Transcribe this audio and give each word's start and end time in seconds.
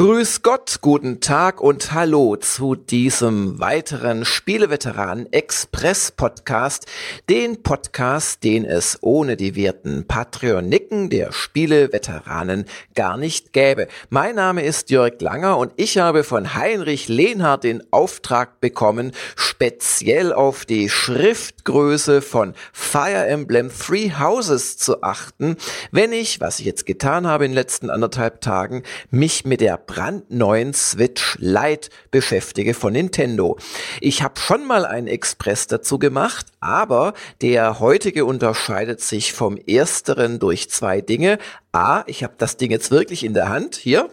Grüß 0.00 0.40
Gott, 0.40 0.78
guten 0.80 1.20
Tag 1.20 1.60
und 1.60 1.92
hallo 1.92 2.36
zu 2.36 2.74
diesem 2.74 3.60
weiteren 3.60 4.24
Spieleveteranen 4.24 5.30
Express 5.30 6.10
Podcast, 6.10 6.86
den 7.28 7.62
Podcast, 7.62 8.42
den 8.42 8.64
es 8.64 8.96
ohne 9.02 9.36
die 9.36 9.56
werten 9.56 10.06
Patreoniken 10.06 11.10
der 11.10 11.32
Spieleveteranen 11.32 12.64
gar 12.94 13.18
nicht 13.18 13.52
gäbe. 13.52 13.88
Mein 14.08 14.36
Name 14.36 14.64
ist 14.64 14.88
Jörg 14.88 15.20
Langer 15.20 15.58
und 15.58 15.74
ich 15.76 15.98
habe 15.98 16.24
von 16.24 16.54
Heinrich 16.54 17.08
Lehnhardt 17.08 17.64
den 17.64 17.82
Auftrag 17.92 18.58
bekommen, 18.62 19.12
speziell 19.36 20.32
auf 20.32 20.64
die 20.64 20.88
Schriftgröße 20.88 22.22
von 22.22 22.54
Fire 22.72 23.26
Emblem 23.26 23.70
Three 23.70 24.12
Houses 24.18 24.78
zu 24.78 25.02
achten, 25.02 25.58
wenn 25.92 26.14
ich, 26.14 26.40
was 26.40 26.58
ich 26.58 26.64
jetzt 26.64 26.86
getan 26.86 27.26
habe 27.26 27.44
in 27.44 27.50
den 27.50 27.56
letzten 27.56 27.90
anderthalb 27.90 28.40
Tagen, 28.40 28.82
mich 29.10 29.44
mit 29.44 29.60
der 29.60 29.76
brandneuen 29.90 30.72
Switch 30.72 31.36
Lite 31.40 31.90
beschäftige 32.12 32.74
von 32.74 32.92
Nintendo. 32.92 33.58
Ich 34.00 34.22
habe 34.22 34.38
schon 34.38 34.64
mal 34.64 34.86
einen 34.86 35.08
Express 35.08 35.66
dazu 35.66 35.98
gemacht, 35.98 36.46
aber 36.60 37.12
der 37.42 37.80
heutige 37.80 38.24
unterscheidet 38.24 39.00
sich 39.00 39.32
vom 39.32 39.56
ersteren 39.56 40.38
durch 40.38 40.70
zwei 40.70 41.00
Dinge. 41.00 41.38
A, 41.72 42.04
ich 42.06 42.22
habe 42.22 42.34
das 42.38 42.56
Ding 42.56 42.70
jetzt 42.70 42.92
wirklich 42.92 43.24
in 43.24 43.34
der 43.34 43.48
Hand, 43.48 43.74
hier, 43.74 44.08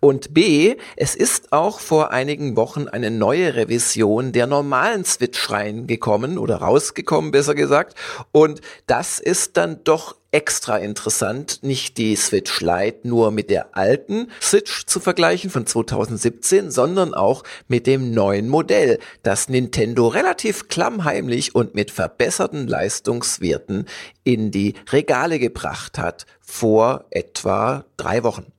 und 0.00 0.34
B, 0.34 0.76
es 0.96 1.14
ist 1.14 1.52
auch 1.52 1.80
vor 1.80 2.12
einigen 2.12 2.56
Wochen 2.56 2.88
eine 2.88 3.10
neue 3.10 3.54
Revision 3.54 4.32
der 4.32 4.46
normalen 4.46 5.04
Switch 5.04 5.50
reingekommen 5.50 6.38
oder 6.38 6.56
rausgekommen, 6.56 7.30
besser 7.30 7.54
gesagt. 7.54 7.96
Und 8.32 8.60
das 8.86 9.18
ist 9.18 9.56
dann 9.56 9.82
doch 9.84 10.16
extra 10.34 10.78
interessant, 10.78 11.60
nicht 11.62 11.96
die 11.96 12.16
Switch 12.16 12.60
Lite 12.60 13.06
nur 13.06 13.30
mit 13.30 13.50
der 13.50 13.76
alten 13.76 14.32
Switch 14.42 14.84
zu 14.84 14.98
vergleichen 14.98 15.48
von 15.48 15.64
2017, 15.64 16.72
sondern 16.72 17.14
auch 17.14 17.44
mit 17.68 17.86
dem 17.86 18.12
neuen 18.12 18.48
Modell, 18.48 18.98
das 19.22 19.48
Nintendo 19.48 20.08
relativ 20.08 20.66
klammheimlich 20.66 21.54
und 21.54 21.76
mit 21.76 21.92
verbesserten 21.92 22.66
Leistungswerten 22.66 23.86
in 24.24 24.50
die 24.50 24.74
Regale 24.90 25.38
gebracht 25.38 25.98
hat 25.98 26.26
vor 26.40 27.04
etwa 27.10 27.84
drei 27.96 28.24
Wochen. 28.24 28.53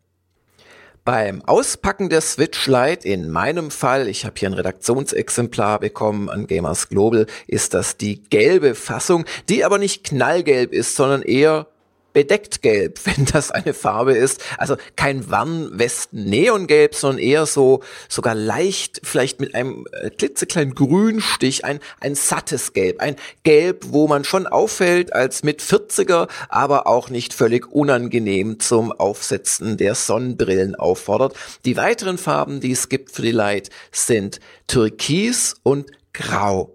Beim 1.05 1.43
Auspacken 1.43 2.09
der 2.09 2.21
Switch 2.21 2.65
Lite, 2.65 3.07
in 3.07 3.29
meinem 3.29 3.69
Fall, 3.69 4.07
ich 4.07 4.25
habe 4.25 4.33
hier 4.39 4.49
ein 4.49 4.53
Redaktionsexemplar 4.53 5.79
bekommen 5.79 6.31
an 6.31 6.47
Gamers 6.47 6.89
Global, 6.89 7.27
ist 7.45 7.75
das 7.75 7.97
die 7.97 8.23
gelbe 8.23 8.73
Fassung, 8.73 9.23
die 9.47 9.63
aber 9.63 9.77
nicht 9.77 10.03
knallgelb 10.03 10.73
ist, 10.73 10.95
sondern 10.95 11.21
eher 11.21 11.67
bedeckt 12.15 12.61
gelb, 12.61 12.99
wenn 13.05 13.25
das 13.25 13.51
eine 13.51 13.75
Farbe 13.75 14.13
ist. 14.13 14.41
Also 14.57 14.77
kein 14.95 15.29
Warnwesten-Neongelb, 15.29 16.95
sondern 16.95 17.19
eher 17.19 17.45
so 17.45 17.83
sogar 18.09 18.33
leicht, 18.33 19.01
vielleicht 19.03 19.39
mit 19.39 19.53
einem 19.53 19.85
äh, 19.91 20.09
klitzekleinen 20.09 20.73
Grünstich, 20.73 21.65
ein, 21.65 21.79
ein 21.99 22.15
sattes 22.15 22.73
Gelb. 22.73 23.01
Ein 23.01 23.17
Gelb, 23.43 23.85
wo 23.89 24.07
man 24.07 24.23
schon 24.23 24.47
auffällt 24.47 25.13
als 25.13 25.43
mit 25.43 25.61
40er, 25.61 26.27
aber 26.49 26.87
auch 26.87 27.09
nicht 27.09 27.33
völlig 27.33 27.71
unangenehm 27.71 28.59
zum 28.59 28.91
Aufsetzen 28.93 29.77
der 29.77 29.93
Sonnenbrillen 29.93 30.75
auffordert. 30.75 31.35
Die 31.65 31.75
weiteren 31.75 32.17
Farben, 32.17 32.61
die 32.61 32.71
es 32.71 32.87
gibt 32.87 33.11
für 33.11 33.23
die 33.23 33.31
Light, 33.31 33.69
sind 33.91 34.39
Türkis 34.67 35.55
und 35.63 35.91
Grau. 36.13 36.71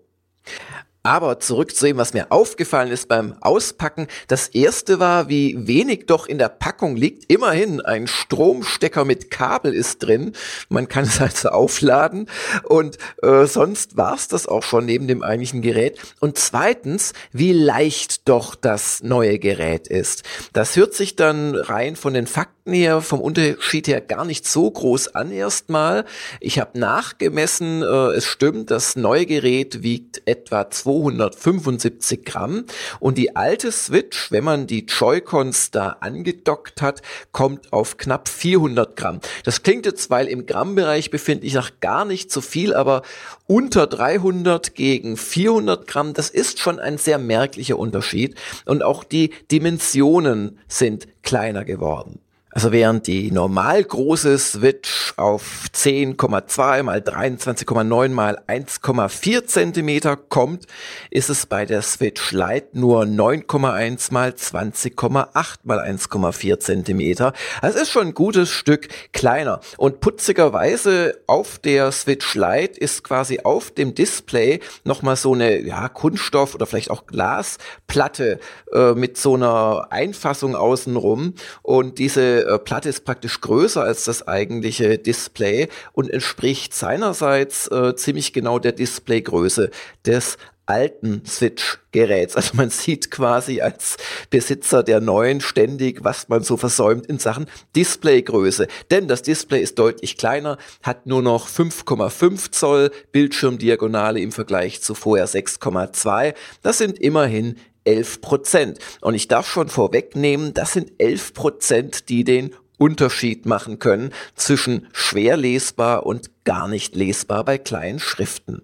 Aber 1.03 1.41
zurück 1.41 1.75
zu 1.75 1.87
dem, 1.87 1.97
was 1.97 2.13
mir 2.13 2.31
aufgefallen 2.31 2.91
ist 2.91 3.09
beim 3.09 3.35
Auspacken. 3.41 4.07
Das 4.29 4.49
erste 4.49 5.01
war, 5.01 5.31
wie 5.31 5.67
wenig 5.67 6.07
doch 6.07 6.27
in 6.27 6.37
der 6.37 6.51
Packung 6.51 6.95
liegt. 6.95 7.33
Immerhin 7.33 7.81
ein 7.81 8.07
Stromstecker 8.07 9.07
mit 9.07 9.31
Kabel 9.31 9.73
ist 9.73 10.01
drin. 10.01 10.33
Man 10.69 10.89
kann 10.89 11.05
es 11.05 11.21
also 11.21 11.49
aufladen. 11.49 12.29
Und 12.65 12.99
äh, 13.23 13.47
sonst 13.47 13.97
war's 13.97 14.29
das 14.29 14.47
auch 14.47 14.63
schon 14.63 14.85
neben 14.85 15.09
dem 15.09 15.23
eigentlichen 15.23 15.63
Gerät. 15.63 15.99
Und 16.21 16.37
zweitens, 16.37 17.15
wie 17.33 17.55
leicht 17.55 18.29
doch 18.29 18.55
das 18.55 19.03
neue 19.03 19.39
Gerät 19.39 19.89
ist. 19.89 20.23
Das 20.53 20.77
hört 20.77 20.93
sich 20.93 21.17
dann 21.17 21.55
rein 21.55 21.97
von 21.97 22.13
den 22.13 22.27
Fakten 22.27 22.60
her, 22.73 23.01
vom 23.01 23.21
Unterschied 23.21 23.89
her 23.89 24.01
gar 24.01 24.25
nicht 24.25 24.47
so 24.47 24.71
groß 24.71 25.15
an 25.15 25.31
erstmal. 25.31 26.05
Ich 26.41 26.59
habe 26.59 26.79
nachgemessen, 26.79 27.83
äh, 27.83 28.13
es 28.13 28.27
stimmt, 28.27 28.71
das 28.71 28.97
neue 28.97 29.27
Gerät 29.27 29.83
wiegt 29.83 30.23
etwa 30.27 30.71
275 30.71 32.25
Gramm 32.25 32.65
und 32.99 33.19
die 33.19 33.37
alte 33.37 33.73
Switch, 33.73 34.31
wenn 34.31 34.45
man 34.45 34.67
die 34.67 34.87
Joy-Cons 34.87 35.71
da 35.71 35.97
angedockt 36.01 36.83
hat, 36.83 37.03
kommt 37.33 37.73
auf 37.73 37.97
knapp 37.97 38.29
400 38.29 38.97
Gramm. 38.97 39.21
Das 39.45 39.63
klingt 39.63 39.87
jetzt, 39.87 40.11
weil 40.11 40.27
im 40.29 40.47
Grammbereich 40.47 41.11
befinde 41.11 41.47
ich 41.47 41.55
nach 41.55 41.73
gar 41.81 42.05
nicht 42.05 42.31
so 42.31 42.41
viel, 42.41 42.75
aber 42.75 43.03
unter 43.47 43.87
300 43.87 44.75
gegen 44.75 45.17
400 45.17 45.87
Gramm, 45.87 46.15
das 46.15 46.31
ist 46.31 46.61
schon 46.61 46.79
ein 46.79 46.99
sehr 46.99 47.19
merklicher 47.19 47.79
Unterschied 47.79 48.37
und 48.65 48.83
auch 48.83 49.05
die 49.05 49.31
Dimensionen 49.51 50.59
sind 50.69 51.09
kleiner 51.23 51.65
geworden. 51.65 52.21
Also 52.53 52.73
während 52.73 53.07
die 53.07 53.31
normal 53.31 53.85
große 53.85 54.37
Switch 54.37 55.15
auf 55.17 55.67
10,2 55.73 56.83
mal 56.83 56.99
23,9 56.99 58.09
mal 58.09 58.43
1,4 58.49 59.47
Zentimeter 59.47 60.17
kommt, 60.17 60.67
ist 61.11 61.31
es 61.31 61.47
bei 61.47 61.65
der 61.65 61.83
Switch 61.83 62.33
Lite 62.33 62.69
nur 62.73 63.03
9,1 63.03 64.13
mal 64.13 64.31
20,8 64.31 65.59
mal 65.63 65.79
1,4 65.79 66.59
Zentimeter. 66.59 67.35
Das 67.63 67.77
ist 67.77 67.91
schon 67.91 68.09
ein 68.09 68.15
gutes 68.15 68.51
Stück 68.51 68.89
kleiner. 69.13 69.61
Und 69.77 70.01
putzigerweise 70.01 71.21
auf 71.29 71.61
der 71.61 71.93
Switch 71.93 72.35
Lite 72.35 72.81
ist 72.81 73.05
quasi 73.05 73.41
auf 73.45 73.71
dem 73.71 73.95
Display 73.95 74.59
nochmal 74.83 75.15
so 75.15 75.35
eine 75.35 75.61
ja, 75.61 75.89
Kunststoff 75.89 76.57
oder 76.57 76.67
vielleicht 76.67 76.91
auch 76.91 77.07
Glasplatte 77.07 78.41
äh, 78.73 78.95
mit 78.95 79.17
so 79.19 79.35
einer 79.35 79.87
Einfassung 79.91 80.57
außenrum. 80.57 81.35
Und 81.63 82.01
diese 82.01 82.40
äh, 82.41 82.59
Platte 82.59 82.89
ist 82.89 83.05
praktisch 83.05 83.41
größer 83.41 83.83
als 83.83 84.05
das 84.05 84.27
eigentliche 84.27 84.99
Display 84.99 85.69
und 85.93 86.11
entspricht 86.11 86.75
seinerseits 86.75 87.69
äh, 87.69 87.95
ziemlich 87.97 88.33
genau 88.33 88.59
der 88.59 88.73
Displaygröße 88.73 89.71
des 90.07 90.39
alten 90.71 91.23
Switch-Geräts. 91.27 92.37
Also 92.37 92.53
man 92.55 92.71
sieht 92.71 93.11
quasi 93.11 93.61
als 93.61 93.97
Besitzer 94.31 94.85
der 94.85 95.01
neuen 95.01 95.41
ständig, 95.41 96.05
was 96.05 96.29
man 96.29 96.45
so 96.45 96.57
versäumt 96.57 97.07
in 97.07 97.19
Sachen 97.19 97.47
Displaygröße. 97.75 98.69
Denn 98.91 99.09
das 99.09 99.23
Display 99.23 99.61
ist 99.61 99.79
deutlich 99.79 100.17
kleiner, 100.17 100.59
hat 100.83 101.07
nur 101.07 101.23
noch 101.23 101.49
5,5 101.49 102.53
Zoll 102.53 102.93
Bildschirmdiagonale 103.11 104.21
im 104.21 104.31
Vergleich 104.31 104.81
zu 104.81 104.95
vorher 104.95 105.29
6,2. 105.29 106.35
Das 106.63 106.79
sind 106.79 107.01
immerhin 107.01 107.57
11 107.85 108.21
Prozent. 108.21 108.79
Und 109.01 109.15
ich 109.15 109.29
darf 109.29 109.49
schon 109.49 109.69
vorwegnehmen, 109.69 110.55
das 110.55 110.73
sind 110.73 110.93
11 110.99 111.35
Prozent, 111.35 112.09
die 112.09 112.25
den 112.25 112.55
Unterschied 112.79 113.45
machen 113.45 113.79
können 113.79 114.13
zwischen 114.35 114.89
schwer 114.93 115.37
lesbar 115.37 116.07
und 116.07 116.31
gar 116.45 116.67
nicht 116.67 116.97
lesbar 116.97 117.45
bei 117.45 117.59
kleinen 117.59 117.99
Schriften. 117.99 118.63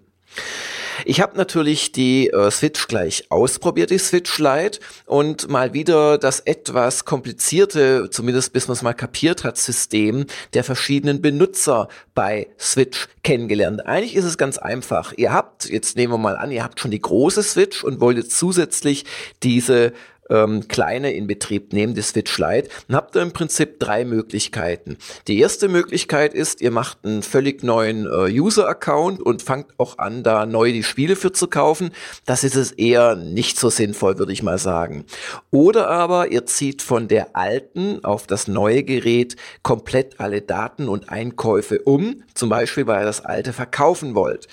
Ich 1.05 1.21
habe 1.21 1.37
natürlich 1.37 1.91
die 1.91 2.29
äh, 2.29 2.51
Switch 2.51 2.87
gleich 2.87 3.25
ausprobiert, 3.29 3.89
die 3.89 3.97
Switch 3.97 4.37
Lite, 4.39 4.79
und 5.05 5.49
mal 5.49 5.73
wieder 5.73 6.17
das 6.17 6.39
etwas 6.41 7.05
komplizierte, 7.05 8.09
zumindest 8.09 8.53
bis 8.53 8.67
man 8.67 8.73
es 8.73 8.81
mal 8.81 8.93
kapiert 8.93 9.43
hat, 9.43 9.57
System 9.57 10.25
der 10.53 10.63
verschiedenen 10.63 11.21
Benutzer 11.21 11.87
bei 12.15 12.47
Switch 12.59 13.07
kennengelernt. 13.23 13.85
Eigentlich 13.85 14.15
ist 14.15 14.25
es 14.25 14.37
ganz 14.37 14.57
einfach. 14.57 15.13
Ihr 15.17 15.33
habt, 15.33 15.69
jetzt 15.69 15.97
nehmen 15.97 16.13
wir 16.13 16.17
mal 16.17 16.37
an, 16.37 16.51
ihr 16.51 16.63
habt 16.63 16.79
schon 16.79 16.91
die 16.91 17.01
große 17.01 17.43
Switch 17.43 17.83
und 17.83 17.99
wollt 17.99 18.17
jetzt 18.17 18.37
zusätzlich 18.37 19.05
diese 19.43 19.93
ähm, 20.29 20.67
kleine 20.67 21.13
in 21.13 21.27
Betrieb 21.27 21.73
nehmen, 21.73 21.93
die 21.93 22.01
Switch 22.01 22.37
Lite, 22.37 22.69
dann 22.87 22.97
habt 22.97 23.15
ihr 23.15 23.21
im 23.21 23.31
Prinzip 23.31 23.79
drei 23.79 24.05
Möglichkeiten. 24.05 24.97
Die 25.27 25.39
erste 25.39 25.67
Möglichkeit 25.67 26.33
ist, 26.33 26.61
ihr 26.61 26.71
macht 26.71 26.99
einen 27.03 27.23
völlig 27.23 27.63
neuen 27.63 28.05
äh, 28.05 28.31
User-Account 28.31 29.21
und 29.21 29.41
fangt 29.41 29.67
auch 29.77 29.97
an, 29.97 30.23
da 30.23 30.45
neu 30.45 30.71
die 30.71 30.83
Spiele 30.83 31.15
für 31.15 31.31
zu 31.31 31.47
kaufen. 31.47 31.91
Das 32.25 32.43
ist 32.43 32.55
es 32.55 32.71
eher 32.71 33.15
nicht 33.15 33.59
so 33.59 33.69
sinnvoll, 33.69 34.17
würde 34.17 34.33
ich 34.33 34.43
mal 34.43 34.57
sagen. 34.57 35.05
Oder 35.51 35.89
aber 35.89 36.31
ihr 36.31 36.45
zieht 36.45 36.81
von 36.81 37.07
der 37.07 37.35
alten 37.35 38.03
auf 38.03 38.27
das 38.27 38.47
neue 38.47 38.83
Gerät 38.83 39.35
komplett 39.63 40.19
alle 40.19 40.41
Daten 40.41 40.87
und 40.87 41.09
Einkäufe 41.09 41.79
um, 41.79 42.23
zum 42.33 42.49
Beispiel, 42.49 42.87
weil 42.87 43.01
ihr 43.01 43.05
das 43.05 43.23
alte 43.23 43.53
verkaufen 43.53 44.15
wollt. 44.15 44.47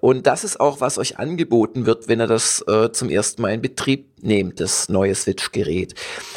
Und 0.00 0.26
das 0.26 0.44
ist 0.44 0.60
auch, 0.60 0.80
was 0.80 0.98
euch 0.98 1.18
angeboten 1.18 1.86
wird, 1.86 2.08
wenn 2.08 2.20
ihr 2.20 2.26
das 2.26 2.64
äh, 2.68 2.90
zum 2.92 3.08
ersten 3.08 3.42
Mal 3.42 3.54
in 3.54 3.62
Betrieb 3.62 4.15
nehmt, 4.20 4.60
das 4.60 4.88
neue 4.88 5.14
Switch-Gerät. 5.14 5.94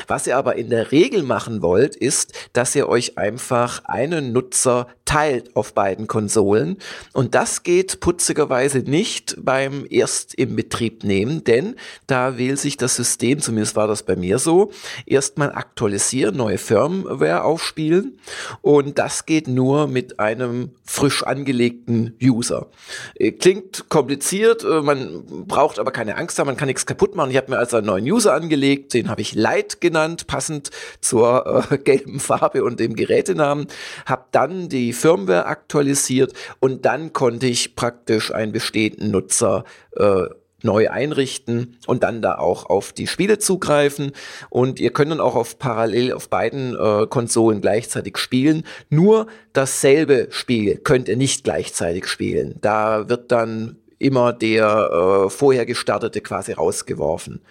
Was 0.07 0.27
ihr 0.27 0.37
aber 0.37 0.55
in 0.55 0.69
der 0.69 0.91
Regel 0.91 1.23
machen 1.23 1.61
wollt, 1.61 1.95
ist, 1.95 2.33
dass 2.53 2.75
ihr 2.75 2.87
euch 2.89 3.17
einfach 3.17 3.83
einen 3.85 4.31
Nutzer 4.33 4.87
teilt 5.05 5.55
auf 5.55 5.73
beiden 5.73 6.05
Konsolen. 6.05 6.77
Und 7.13 7.33
das 7.33 7.63
geht 7.63 7.99
putzigerweise 7.99 8.79
nicht 8.79 9.37
beim 9.39 9.87
erst 9.89 10.35
im 10.35 10.55
Betrieb 10.55 11.03
nehmen, 11.03 11.43
denn 11.43 11.75
da 12.05 12.37
will 12.37 12.57
sich 12.57 12.77
das 12.77 12.95
System, 12.95 13.39
zumindest 13.39 13.75
war 13.75 13.87
das 13.87 14.03
bei 14.03 14.15
mir 14.15 14.37
so, 14.37 14.71
erstmal 15.07 15.51
aktualisieren, 15.51 16.37
neue 16.37 16.59
Firmware 16.59 17.43
aufspielen. 17.43 18.19
Und 18.61 18.99
das 18.99 19.25
geht 19.25 19.47
nur 19.47 19.87
mit 19.87 20.19
einem 20.19 20.71
frisch 20.85 21.23
angelegten 21.23 22.15
User. 22.21 22.67
Äh, 23.15 23.31
klingt 23.31 23.89
kompliziert, 23.89 24.63
äh, 24.63 24.81
man 24.81 25.23
braucht 25.47 25.79
aber 25.79 25.91
keine 25.91 26.17
Angst 26.17 26.37
haben, 26.37 26.47
man 26.47 26.57
kann 26.57 26.67
nichts 26.67 26.85
kaputt 26.85 27.15
machen. 27.15 27.31
Ich 27.31 27.37
habe 27.37 27.51
mir 27.51 27.57
also 27.57 27.68
einen 27.77 27.87
neuen 27.87 28.05
User 28.05 28.33
angelegt, 28.33 28.93
den 28.93 29.09
habe 29.09 29.21
ich 29.21 29.35
Light 29.35 29.81
genannt, 29.81 30.27
passend 30.27 30.71
zur 31.01 31.65
äh, 31.71 31.77
gelben 31.83 32.19
Farbe 32.19 32.63
und 32.63 32.79
dem 32.79 32.95
Gerätenamen, 32.95 33.67
habe 34.05 34.25
dann 34.31 34.69
die 34.69 34.93
Firmware 34.93 35.45
aktualisiert 35.45 36.33
und 36.59 36.85
dann 36.85 37.13
konnte 37.13 37.47
ich 37.47 37.75
praktisch 37.75 38.33
einen 38.33 38.51
bestehenden 38.51 39.11
Nutzer 39.11 39.63
äh, 39.95 40.25
neu 40.63 40.89
einrichten 40.89 41.77
und 41.87 42.03
dann 42.03 42.21
da 42.21 42.35
auch 42.35 42.65
auf 42.65 42.91
die 42.93 43.07
Spiele 43.07 43.39
zugreifen. 43.39 44.11
Und 44.49 44.79
ihr 44.79 44.91
könnt 44.91 45.11
dann 45.11 45.21
auch 45.21 45.35
auf 45.35 45.59
parallel 45.59 46.13
auf 46.13 46.29
beiden 46.29 46.75
äh, 46.75 47.07
Konsolen 47.07 47.61
gleichzeitig 47.61 48.17
spielen. 48.17 48.63
Nur 48.89 49.27
dasselbe 49.53 50.27
Spiel 50.31 50.77
könnt 50.77 51.07
ihr 51.07 51.17
nicht 51.17 51.43
gleichzeitig 51.43 52.07
spielen. 52.07 52.55
Da 52.61 53.09
wird 53.09 53.31
dann 53.31 53.77
immer 53.97 54.33
der 54.33 55.25
äh, 55.25 55.29
vorher 55.29 55.65
gestartete 55.65 56.21
quasi 56.21 56.53
rausgeworfen. 56.53 57.41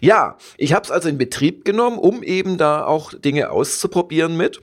Ja, 0.00 0.36
ich 0.56 0.72
habe 0.72 0.84
es 0.84 0.90
also 0.90 1.08
in 1.08 1.18
Betrieb 1.18 1.64
genommen, 1.64 1.98
um 1.98 2.22
eben 2.22 2.58
da 2.58 2.84
auch 2.84 3.12
Dinge 3.12 3.50
auszuprobieren 3.50 4.36
mit 4.36 4.60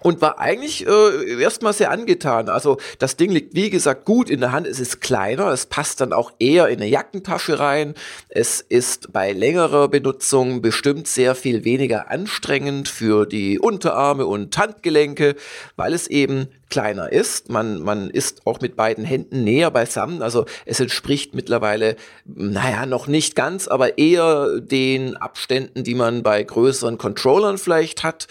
und 0.00 0.20
war 0.20 0.38
eigentlich 0.38 0.86
äh, 0.86 1.40
erstmal 1.40 1.72
sehr 1.72 1.90
angetan. 1.90 2.48
Also 2.48 2.78
das 2.98 3.16
Ding 3.16 3.32
liegt, 3.32 3.54
wie 3.54 3.70
gesagt, 3.70 4.04
gut 4.04 4.30
in 4.30 4.40
der 4.40 4.52
Hand. 4.52 4.66
Es 4.66 4.78
ist 4.78 5.00
kleiner, 5.00 5.48
es 5.48 5.66
passt 5.66 6.00
dann 6.00 6.12
auch 6.12 6.32
eher 6.38 6.68
in 6.68 6.76
eine 6.76 6.86
Jackentasche 6.86 7.58
rein. 7.58 7.94
Es 8.28 8.60
ist 8.60 9.12
bei 9.12 9.32
längerer 9.32 9.88
Benutzung 9.88 10.62
bestimmt 10.62 11.08
sehr 11.08 11.34
viel 11.34 11.64
weniger 11.64 12.10
anstrengend 12.10 12.88
für 12.88 13.26
die 13.26 13.58
Unterarme 13.58 14.26
und 14.26 14.56
Handgelenke, 14.56 15.34
weil 15.76 15.92
es 15.92 16.06
eben 16.06 16.48
kleiner 16.70 17.10
ist. 17.12 17.48
Man, 17.48 17.82
man 17.82 18.10
ist 18.10 18.46
auch 18.46 18.60
mit 18.60 18.76
beiden 18.76 19.04
Händen 19.04 19.44
näher 19.44 19.70
beisammen. 19.70 20.22
Also 20.22 20.44
es 20.66 20.80
entspricht 20.80 21.34
mittlerweile, 21.34 21.96
naja, 22.24 22.86
noch 22.86 23.06
nicht 23.06 23.34
ganz, 23.34 23.68
aber 23.68 23.98
eher 23.98 24.60
den 24.60 25.16
Abständen, 25.16 25.84
die 25.84 25.94
man 25.94 26.22
bei 26.22 26.42
größeren 26.42 26.98
Controllern 26.98 27.58
vielleicht 27.58 28.04
hat. 28.04 28.28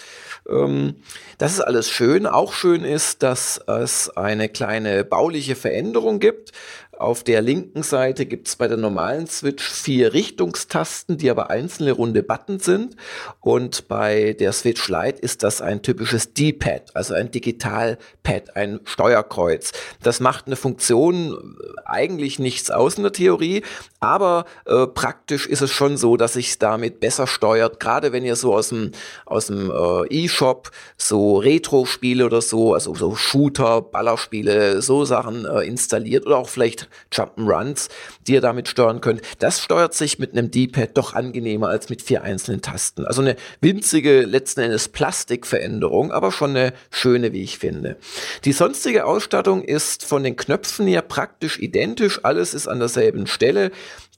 Ähm, 0.49 0.95
das 1.37 1.53
ist 1.53 1.61
alles 1.61 1.89
schön. 1.89 2.25
Auch 2.25 2.53
schön 2.53 2.83
ist, 2.83 3.23
dass 3.23 3.59
es 3.67 4.09
eine 4.15 4.49
kleine 4.49 5.03
bauliche 5.03 5.55
Veränderung 5.55 6.19
gibt. 6.19 6.51
Auf 6.97 7.23
der 7.23 7.43
linken 7.43 7.83
Seite 7.83 8.25
gibt 8.25 8.47
es 8.47 8.55
bei 8.55 8.67
der 8.67 8.77
normalen 8.77 9.27
Switch 9.27 9.63
vier 9.63 10.13
Richtungstasten, 10.13 11.17
die 11.17 11.29
aber 11.29 11.51
einzelne 11.51 11.91
runde 11.91 12.23
Buttons 12.23 12.65
sind. 12.65 12.95
Und 13.39 13.87
bei 13.87 14.33
der 14.33 14.51
Switch 14.51 14.87
Lite 14.87 15.19
ist 15.19 15.43
das 15.43 15.61
ein 15.61 15.83
typisches 15.83 16.33
D-Pad, 16.33 16.95
also 16.95 17.13
ein 17.13 17.29
Digital-Pad, 17.29 18.55
ein 18.55 18.79
Steuerkreuz. 18.85 19.73
Das 20.01 20.19
macht 20.19 20.47
eine 20.47 20.55
Funktion 20.55 21.33
äh, 21.33 21.81
eigentlich 21.85 22.39
nichts 22.39 22.71
aus 22.71 22.95
in 22.95 23.03
der 23.03 23.13
Theorie, 23.13 23.61
aber 23.99 24.45
äh, 24.65 24.87
praktisch 24.87 25.45
ist 25.45 25.61
es 25.61 25.69
schon 25.69 25.97
so, 25.97 26.17
dass 26.17 26.33
sich 26.33 26.57
damit 26.57 26.99
besser 26.99 27.27
steuert. 27.27 27.79
Gerade 27.79 28.11
wenn 28.11 28.25
ihr 28.25 28.35
so 28.35 28.55
aus 28.55 28.69
dem, 28.69 28.91
aus 29.27 29.47
dem 29.47 29.69
äh, 29.69 30.07
E-Shop 30.09 30.71
so 30.97 31.37
Retro-Spiele 31.37 32.25
oder 32.25 32.41
so, 32.41 32.73
also 32.73 32.95
so 32.95 33.15
Shooter, 33.15 33.83
Ballerspiele, 33.83 34.81
so 34.81 35.05
Sachen 35.05 35.45
äh, 35.45 35.61
installiert 35.61 36.25
oder 36.25 36.37
auch 36.37 36.49
vielleicht 36.49 36.86
Jump'n'Runs, 37.11 37.89
die 38.27 38.33
ihr 38.33 38.41
damit 38.41 38.67
steuern 38.67 39.01
könnt. 39.01 39.21
Das 39.39 39.61
steuert 39.61 39.93
sich 39.93 40.19
mit 40.19 40.33
einem 40.33 40.51
D-Pad 40.51 40.97
doch 40.97 41.13
angenehmer 41.13 41.69
als 41.69 41.89
mit 41.89 42.01
vier 42.01 42.23
einzelnen 42.23 42.61
Tasten. 42.61 43.05
Also 43.05 43.21
eine 43.21 43.35
winzige, 43.61 44.21
letzten 44.21 44.61
Endes 44.61 44.89
Plastikveränderung, 44.89 46.11
aber 46.11 46.31
schon 46.31 46.51
eine 46.51 46.73
schöne, 46.91 47.33
wie 47.33 47.43
ich 47.43 47.57
finde. 47.57 47.97
Die 48.45 48.53
sonstige 48.53 49.05
Ausstattung 49.05 49.63
ist 49.63 50.03
von 50.03 50.23
den 50.23 50.35
Knöpfen 50.35 50.87
her 50.87 51.01
praktisch 51.01 51.59
identisch. 51.59 52.19
Alles 52.23 52.53
ist 52.53 52.67
an 52.67 52.79
derselben 52.79 53.27
Stelle. 53.27 53.71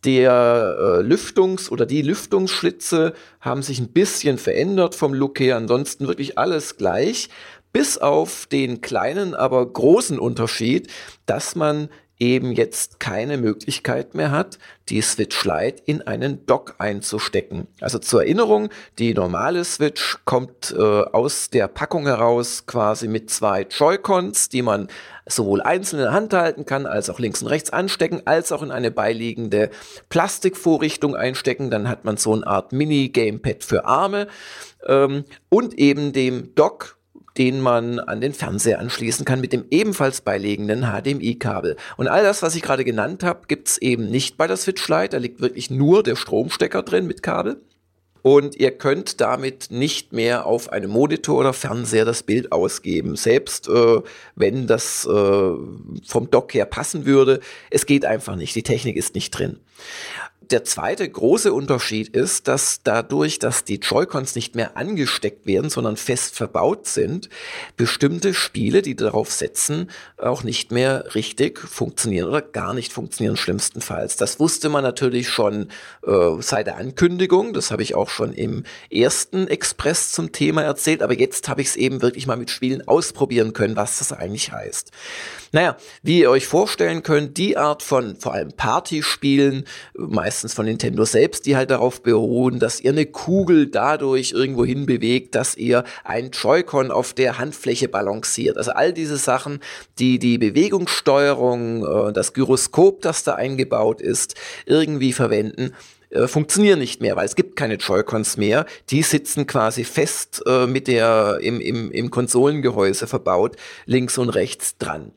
Der 0.06 0.77
äh, 0.80 1.01
Lüftungs- 1.01 1.69
oder 1.69 1.86
die 1.86 2.01
Lüftungsschlitze 2.01 3.13
haben 3.42 3.62
sich 3.62 3.80
ein 3.80 3.92
bisschen 3.92 4.38
verändert 4.38 4.95
vom 4.95 5.13
Look 5.13 5.39
her. 5.39 5.57
Ansonsten 5.57 6.07
wirklich 6.07 6.38
alles 6.38 6.77
gleich. 6.77 7.30
Bis 7.74 7.98
auf 7.98 8.48
den 8.48 8.81
kleinen, 8.81 9.36
aber 9.36 9.66
großen 9.66 10.18
Unterschied, 10.18 10.89
dass 11.25 11.56
man 11.56 11.89
eben 12.19 12.51
jetzt 12.51 13.00
keine 13.00 13.38
Möglichkeit 13.38 14.13
mehr 14.13 14.31
hat, 14.31 14.60
die 14.89 15.01
Switch 15.01 15.45
Lite 15.45 15.81
in 15.86 16.01
einen 16.01 16.45
Dock 16.45 16.75
einzustecken. 16.77 17.68
Also 17.80 18.00
zur 18.00 18.24
Erinnerung, 18.24 18.69
die 18.98 19.13
normale 19.13 19.63
Switch 19.63 20.18
kommt 20.25 20.75
äh, 20.77 20.81
aus 20.81 21.50
der 21.50 21.68
Packung 21.68 22.06
heraus 22.06 22.66
quasi 22.66 23.07
mit 23.07 23.30
zwei 23.30 23.62
Joy-Cons, 23.62 24.50
die 24.50 24.62
man 24.62 24.88
sowohl 25.25 25.62
einzeln 25.62 26.00
in 26.00 26.06
der 26.06 26.13
Hand 26.13 26.33
halten 26.33 26.66
kann, 26.66 26.86
als 26.86 27.10
auch 27.10 27.19
links 27.19 27.42
und 27.42 27.48
rechts 27.48 27.69
anstecken, 27.69 28.24
als 28.25 28.51
auch 28.51 28.63
in 28.63 28.71
eine 28.71 28.92
beiliegende 28.92 29.69
Plastikvorrichtung 30.10 31.16
einstecken. 31.16 31.69
Dann 31.69 31.88
hat 31.88 32.04
man 32.04 32.18
so 32.18 32.33
eine 32.33 32.48
Art 32.48 32.74
Mini-Gamepad 32.74 33.63
für 33.63 33.86
Arme 33.86 34.27
ähm, 34.88 35.24
und 35.50 35.75
eben 35.75 36.12
dem 36.13 36.56
Dock 36.56 36.99
den 37.39 37.62
man 37.62 38.00
an 38.00 38.19
den 38.19 38.33
Fernseher 38.33 38.80
anschließen 38.80 39.24
kann 39.24 39.39
mit 39.39 39.53
dem 39.53 39.65
ebenfalls 39.71 40.19
beilegenden 40.19 40.83
HDMI-Kabel. 40.83 41.77
Und 41.95 42.09
all 42.09 42.21
das, 42.21 42.41
was 42.44 42.53
ich 42.53 42.62
gerade 42.62 42.83
genannt 42.83 43.24
habe, 43.24 43.47
gibt 43.47 43.69
es 43.69 43.77
eben 43.77 44.12
nicht 44.12 44.36
bei 44.38 44.45
der 44.45 44.57
Switch 44.57 44.86
Lite. 44.89 45.09
Da 45.09 45.18
liegt 45.18 45.39
wirklich 45.39 45.71
nur 45.71 46.03
der 46.03 46.18
Stromstecker 46.18 46.83
drin 46.83 47.07
mit 47.07 47.24
Kabel. 47.24 47.62
Und 48.21 48.57
ihr 48.57 48.71
könnt 48.71 49.21
damit 49.21 49.71
nicht 49.71 50.12
mehr 50.12 50.45
auf 50.45 50.74
einem 50.74 50.91
Monitor 50.91 51.39
oder 51.39 51.53
Fernseher 51.53 52.03
das 52.03 52.24
Bild 52.24 52.51
ausgeben. 52.51 53.15
Selbst 53.15 53.69
äh, 53.69 54.01
wenn 54.35 54.68
das 54.68 55.06
äh, 55.06 55.09
vom 55.09 56.30
Dock 56.30 56.53
her 56.53 56.65
passen 56.65 57.06
würde, 57.06 57.39
es 57.69 57.85
geht 57.85 58.03
einfach 58.03 58.35
nicht. 58.35 58.53
Die 58.53 58.63
Technik 58.63 58.97
ist 58.97 59.15
nicht 59.15 59.31
drin 59.31 59.62
der 60.51 60.63
zweite 60.63 61.07
große 61.07 61.54
Unterschied 61.54 62.10
ist, 62.10 62.48
dass 62.48 62.81
dadurch, 62.84 63.40
dass 63.40 63.63
die 63.63 63.75
Joy-Cons 63.75 64.36
nicht 64.36 64.56
mehr 64.56 64.78
angesteckt 64.78 65.46
werden, 65.46 65.69
sondern 65.69 65.96
fest 65.96 66.36
verbaut 66.36 66.88
sind, 66.88 67.30
bestimmte 67.78 68.34
Spiele, 68.34 68.81
die 68.81 68.96
darauf 68.96 69.31
setzen, 69.31 69.92
auch 70.18 70.44
nicht 70.44 70.71
mehr 70.71 71.14
richtig 71.14 71.59
funktionieren 71.59 72.28
oder 72.28 72.42
gar 72.42 72.73
nicht 72.73 72.92
funktionieren, 72.92 73.38
schlimmstenfalls. 73.38 74.16
Das 74.16 74.40
wusste 74.40 74.69
man 74.69 74.83
natürlich 74.83 75.30
schon 75.30 75.69
äh, 76.06 76.42
seit 76.42 76.68
der 76.68 76.78
Ankündigung. 76.78 77.54
Das 77.54 77.71
habe 77.71 77.83
ich 77.83 77.94
auch 77.95 78.09
schon 78.09 78.33
im 78.33 78.64
ersten 78.90 79.47
Express 79.47 80.12
zum 80.12 80.31
Thema 80.31 80.64
erzählt. 80.64 81.04
Aber 81.04 81.14
jetzt 81.14 81.47
habe 81.47 81.62
ich 81.62 81.69
es 81.69 81.76
eben 81.76 82.02
wirklich 82.02 82.26
mal 82.26 82.38
mit 82.38 82.50
Spielen 82.50 82.88
ausprobieren 82.88 83.54
können, 83.54 83.76
was 83.76 84.00
das 84.00 84.14
eigentlich 84.14 84.52
heißt. 84.52 84.92
Naja, 85.52 85.78
wie 86.04 86.19
ihr 86.19 86.30
euch 86.30 86.45
vorstellen 86.45 87.04
könnt, 87.04 87.38
die 87.38 87.57
Art 87.57 87.81
von 87.81 88.16
vor 88.18 88.33
allem 88.33 88.52
Partyspielen, 88.54 89.66
meistens 90.40 90.54
von 90.54 90.66
Nintendo 90.66 91.04
selbst, 91.04 91.46
die 91.46 91.58
halt 91.58 91.69
darauf 91.69 92.02
beruhen, 92.02 92.60
dass 92.60 92.80
ihr 92.80 92.92
eine 92.92 93.06
Kugel 93.06 93.68
dadurch 93.68 94.31
irgendwo 94.31 94.64
hin 94.64 94.86
bewegt, 94.86 95.36
dass 95.36 95.58
ihr 95.58 95.84
ein 96.06 96.31
Joy-Con 96.31 96.92
auf 96.92 97.14
der 97.14 97.40
Handfläche 97.40 97.90
balanciert. 97.90 98.58
Also 98.58 98.72
all 98.72 98.94
diese 98.94 99.18
Sachen, 99.18 99.60
die 99.98 100.18
die 100.18 100.38
Bewegungssteuerung, 100.38 101.84
äh, 101.84 102.14
das 102.14 102.31
Gyroskop, 102.31 103.02
das 103.02 103.26
da 103.26 103.36
eingebaut 103.36 104.00
ist, 104.00 104.36
irgendwie 104.66 105.12
verwenden 105.12 105.74
äh, 106.09 106.28
funktionieren 106.28 106.80
nicht 106.80 107.01
mehr, 107.01 107.16
weil 107.16 107.25
es 107.25 107.35
gibt 107.35 107.56
keine 107.56 107.75
Joy-Cons 107.75 108.37
mehr. 108.37 108.66
Die 108.89 109.04
sitzen 109.04 109.45
quasi 109.45 109.83
fest 109.83 110.42
äh, 110.45 110.66
mit 110.66 110.87
der 110.87 111.39
im, 111.42 111.61
im, 111.61 111.92
im 111.92 112.09
Konsolengehäuse 112.09 113.07
verbaut, 113.07 113.56
links 113.85 114.18
und 114.18 114.30
rechts 114.30 114.78
dran. 114.78 115.11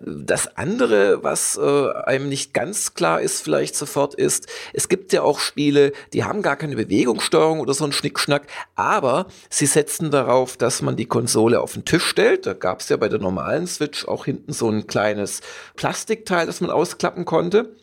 Das 0.00 0.56
andere, 0.56 1.22
was 1.22 1.56
äh, 1.56 1.92
einem 2.04 2.28
nicht 2.28 2.52
ganz 2.52 2.94
klar 2.94 3.20
ist, 3.20 3.42
vielleicht 3.42 3.76
sofort 3.76 4.14
ist, 4.14 4.48
es 4.72 4.88
gibt 4.88 5.12
ja 5.12 5.22
auch 5.22 5.38
Spiele, 5.38 5.92
die 6.12 6.24
haben 6.24 6.42
gar 6.42 6.56
keine 6.56 6.74
Bewegungssteuerung 6.74 7.60
oder 7.60 7.74
so 7.74 7.84
ein 7.84 7.92
Schnickschnack, 7.92 8.48
aber 8.74 9.26
sie 9.50 9.66
setzen 9.66 10.10
darauf, 10.10 10.56
dass 10.56 10.82
man 10.82 10.96
die 10.96 11.06
Konsole 11.06 11.60
auf 11.60 11.74
den 11.74 11.84
Tisch 11.84 12.04
stellt. 12.04 12.46
Da 12.46 12.54
gab 12.54 12.80
es 12.80 12.88
ja 12.88 12.96
bei 12.96 13.08
der 13.08 13.20
normalen 13.20 13.68
Switch 13.68 14.08
auch 14.08 14.24
hinten 14.24 14.52
so 14.52 14.68
ein 14.68 14.88
kleines 14.88 15.42
Plastikteil, 15.76 16.46
das 16.46 16.60
man 16.60 16.70
ausklappen 16.70 17.24
konnte. 17.24 17.76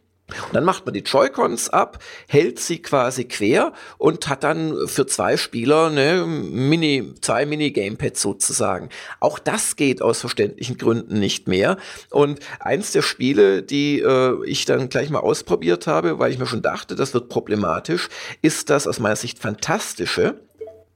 Und 0.47 0.55
dann 0.55 0.63
macht 0.63 0.85
man 0.85 0.93
die 0.93 1.01
Joy-Cons 1.01 1.69
ab, 1.69 1.99
hält 2.27 2.59
sie 2.59 2.81
quasi 2.81 3.25
quer 3.25 3.73
und 3.97 4.27
hat 4.27 4.43
dann 4.43 4.87
für 4.87 5.05
zwei 5.05 5.37
Spieler 5.37 5.87
eine 5.87 6.25
Mini, 6.25 7.13
zwei 7.21 7.45
Mini-Gamepads 7.45 8.21
sozusagen. 8.21 8.89
Auch 9.19 9.39
das 9.39 9.75
geht 9.75 10.01
aus 10.01 10.21
verständlichen 10.21 10.77
Gründen 10.77 11.19
nicht 11.19 11.47
mehr. 11.47 11.77
Und 12.09 12.39
eins 12.59 12.91
der 12.91 13.01
Spiele, 13.01 13.63
die 13.63 13.99
äh, 13.99 14.45
ich 14.45 14.65
dann 14.65 14.89
gleich 14.89 15.09
mal 15.09 15.19
ausprobiert 15.19 15.87
habe, 15.87 16.19
weil 16.19 16.31
ich 16.31 16.39
mir 16.39 16.47
schon 16.47 16.61
dachte, 16.61 16.95
das 16.95 17.13
wird 17.13 17.29
problematisch, 17.29 18.09
ist 18.41 18.69
das 18.69 18.87
aus 18.87 18.99
meiner 18.99 19.15
Sicht 19.15 19.39
fantastische. 19.39 20.39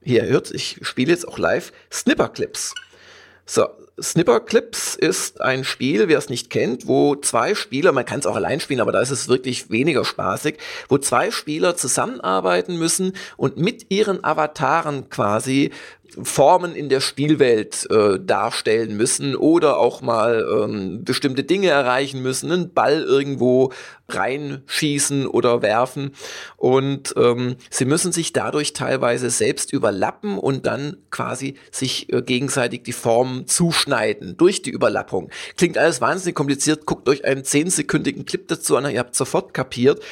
Hier 0.02 0.24
hört, 0.26 0.50
ich 0.52 0.78
spiele 0.82 1.10
jetzt 1.10 1.26
auch 1.26 1.38
live 1.38 1.72
Snipper 1.92 2.28
Clips. 2.28 2.74
So, 3.44 3.66
Snipper 4.00 4.40
Clips 4.40 4.94
ist 4.94 5.40
ein 5.40 5.64
Spiel, 5.64 6.08
wer 6.08 6.18
es 6.18 6.28
nicht 6.28 6.50
kennt, 6.50 6.86
wo 6.86 7.16
zwei 7.16 7.54
Spieler, 7.54 7.92
man 7.92 8.04
kann 8.04 8.18
es 8.20 8.26
auch 8.26 8.36
allein 8.36 8.60
spielen, 8.60 8.80
aber 8.80 8.92
da 8.92 9.00
ist 9.00 9.10
es 9.10 9.28
wirklich 9.28 9.70
weniger 9.70 10.04
spaßig, 10.04 10.58
wo 10.90 10.98
zwei 10.98 11.30
Spieler 11.30 11.76
zusammenarbeiten 11.76 12.76
müssen 12.76 13.14
und 13.38 13.56
mit 13.56 13.86
ihren 13.90 14.22
Avataren 14.22 15.08
quasi 15.08 15.70
Formen 16.22 16.74
in 16.74 16.90
der 16.90 17.00
Spielwelt 17.00 17.86
äh, 17.90 18.18
darstellen 18.20 18.96
müssen 18.96 19.34
oder 19.34 19.78
auch 19.78 20.02
mal 20.02 20.46
ähm, 20.50 21.02
bestimmte 21.02 21.42
Dinge 21.42 21.68
erreichen 21.68 22.22
müssen, 22.22 22.52
einen 22.52 22.74
Ball 22.74 23.02
irgendwo 23.02 23.72
reinschießen 24.08 25.26
oder 25.26 25.62
werfen. 25.62 26.12
Und 26.56 27.14
ähm, 27.16 27.56
sie 27.70 27.84
müssen 27.84 28.12
sich 28.12 28.32
dadurch 28.32 28.72
teilweise 28.72 29.30
selbst 29.30 29.72
überlappen 29.72 30.38
und 30.38 30.66
dann 30.66 30.98
quasi 31.10 31.54
sich 31.70 32.12
äh, 32.12 32.22
gegenseitig 32.22 32.84
die 32.84 32.92
Formen 32.92 33.46
zuschneiden 33.46 34.36
durch 34.36 34.62
die 34.62 34.70
Überlappung. 34.70 35.30
Klingt 35.56 35.78
alles 35.78 36.00
wahnsinnig 36.00 36.34
kompliziert. 36.34 36.86
Guckt 36.86 37.08
euch 37.08 37.24
einen 37.24 37.44
zehnsekündigen 37.44 38.24
Clip 38.26 38.46
dazu 38.46 38.76
an, 38.76 38.88
ihr 38.90 39.00
habt 39.00 39.16
sofort 39.16 39.54
kapiert. 39.54 40.02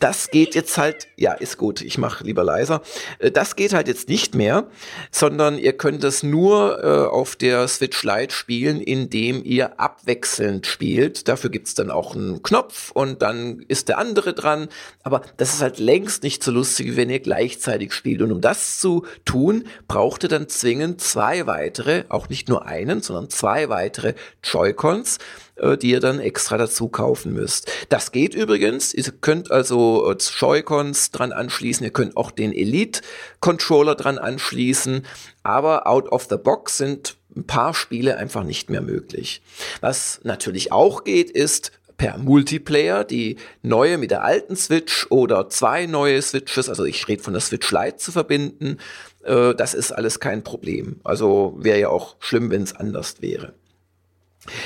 Das 0.00 0.30
geht 0.30 0.54
jetzt 0.54 0.76
halt, 0.76 1.06
ja, 1.16 1.32
ist 1.32 1.56
gut, 1.56 1.80
ich 1.80 1.98
mache 1.98 2.24
lieber 2.24 2.44
leiser. 2.44 2.82
Äh, 3.18 3.30
das 3.30 3.56
geht 3.56 3.72
halt 3.72 3.88
jetzt 3.88 4.08
nicht 4.08 4.34
mehr, 4.34 4.68
sondern 5.10 5.58
ihr 5.58 5.74
könnt 5.74 6.02
es 6.02 6.22
nur 6.22 6.82
äh, 6.82 7.06
auf 7.06 7.36
der 7.36 7.68
Switch 7.68 8.02
Lite 8.02 8.34
spielen, 8.34 8.80
indem 8.80 9.44
ihr 9.44 9.78
abwechselnd 9.78 10.66
spielt. 10.66 11.28
Dafür 11.28 11.50
gibt 11.50 11.68
es 11.68 11.74
dann 11.74 11.90
auch 11.90 12.14
einen 12.14 12.42
Knopf 12.42 12.90
und 12.90 13.22
dann 13.22 13.43
ist 13.68 13.88
der 13.88 13.98
andere 13.98 14.34
dran. 14.34 14.68
Aber 15.02 15.22
das 15.36 15.54
ist 15.54 15.62
halt 15.62 15.78
längst 15.78 16.22
nicht 16.22 16.42
so 16.42 16.50
lustig, 16.50 16.96
wenn 16.96 17.10
ihr 17.10 17.20
gleichzeitig 17.20 17.92
spielt. 17.92 18.22
Und 18.22 18.32
um 18.32 18.40
das 18.40 18.78
zu 18.78 19.06
tun, 19.24 19.64
braucht 19.88 20.22
ihr 20.22 20.28
dann 20.28 20.48
zwingend 20.48 21.00
zwei 21.00 21.46
weitere, 21.46 22.04
auch 22.08 22.28
nicht 22.28 22.48
nur 22.48 22.66
einen, 22.66 23.02
sondern 23.02 23.30
zwei 23.30 23.68
weitere 23.68 24.14
Joy-Cons 24.42 25.18
äh, 25.56 25.76
die 25.76 25.90
ihr 25.90 26.00
dann 26.00 26.18
extra 26.18 26.58
dazu 26.58 26.88
kaufen 26.88 27.32
müsst. 27.32 27.70
Das 27.88 28.10
geht 28.10 28.34
übrigens. 28.34 28.92
Ihr 28.92 29.04
könnt 29.20 29.50
also 29.52 30.10
äh, 30.10 30.16
Joy-Cons 30.16 31.12
dran 31.12 31.32
anschließen. 31.32 31.84
Ihr 31.84 31.92
könnt 31.92 32.16
auch 32.16 32.32
den 32.32 32.52
Elite-Controller 32.52 33.94
dran 33.94 34.18
anschließen. 34.18 35.06
Aber 35.44 35.86
out 35.86 36.10
of 36.10 36.26
the 36.28 36.36
box 36.36 36.78
sind 36.78 37.16
ein 37.36 37.46
paar 37.46 37.74
Spiele 37.74 38.16
einfach 38.16 38.44
nicht 38.44 38.70
mehr 38.70 38.80
möglich. 38.80 39.42
Was 39.80 40.20
natürlich 40.24 40.72
auch 40.72 41.04
geht, 41.04 41.30
ist 41.30 41.72
per 41.96 42.18
Multiplayer 42.18 43.04
die 43.04 43.36
neue 43.62 43.98
mit 43.98 44.10
der 44.10 44.24
alten 44.24 44.56
Switch 44.56 45.06
oder 45.10 45.48
zwei 45.48 45.86
neue 45.86 46.20
Switches, 46.22 46.68
also 46.68 46.84
ich 46.84 47.06
rede 47.08 47.22
von 47.22 47.32
der 47.32 47.42
Switch 47.42 47.70
Lite 47.70 47.96
zu 47.96 48.12
verbinden. 48.12 48.78
Äh, 49.22 49.54
das 49.54 49.74
ist 49.74 49.92
alles 49.92 50.20
kein 50.20 50.42
Problem. 50.42 51.00
Also 51.04 51.56
wäre 51.58 51.78
ja 51.78 51.88
auch 51.88 52.16
schlimm, 52.20 52.50
wenn 52.50 52.62
es 52.62 52.74
anders 52.74 53.20
wäre. 53.20 53.54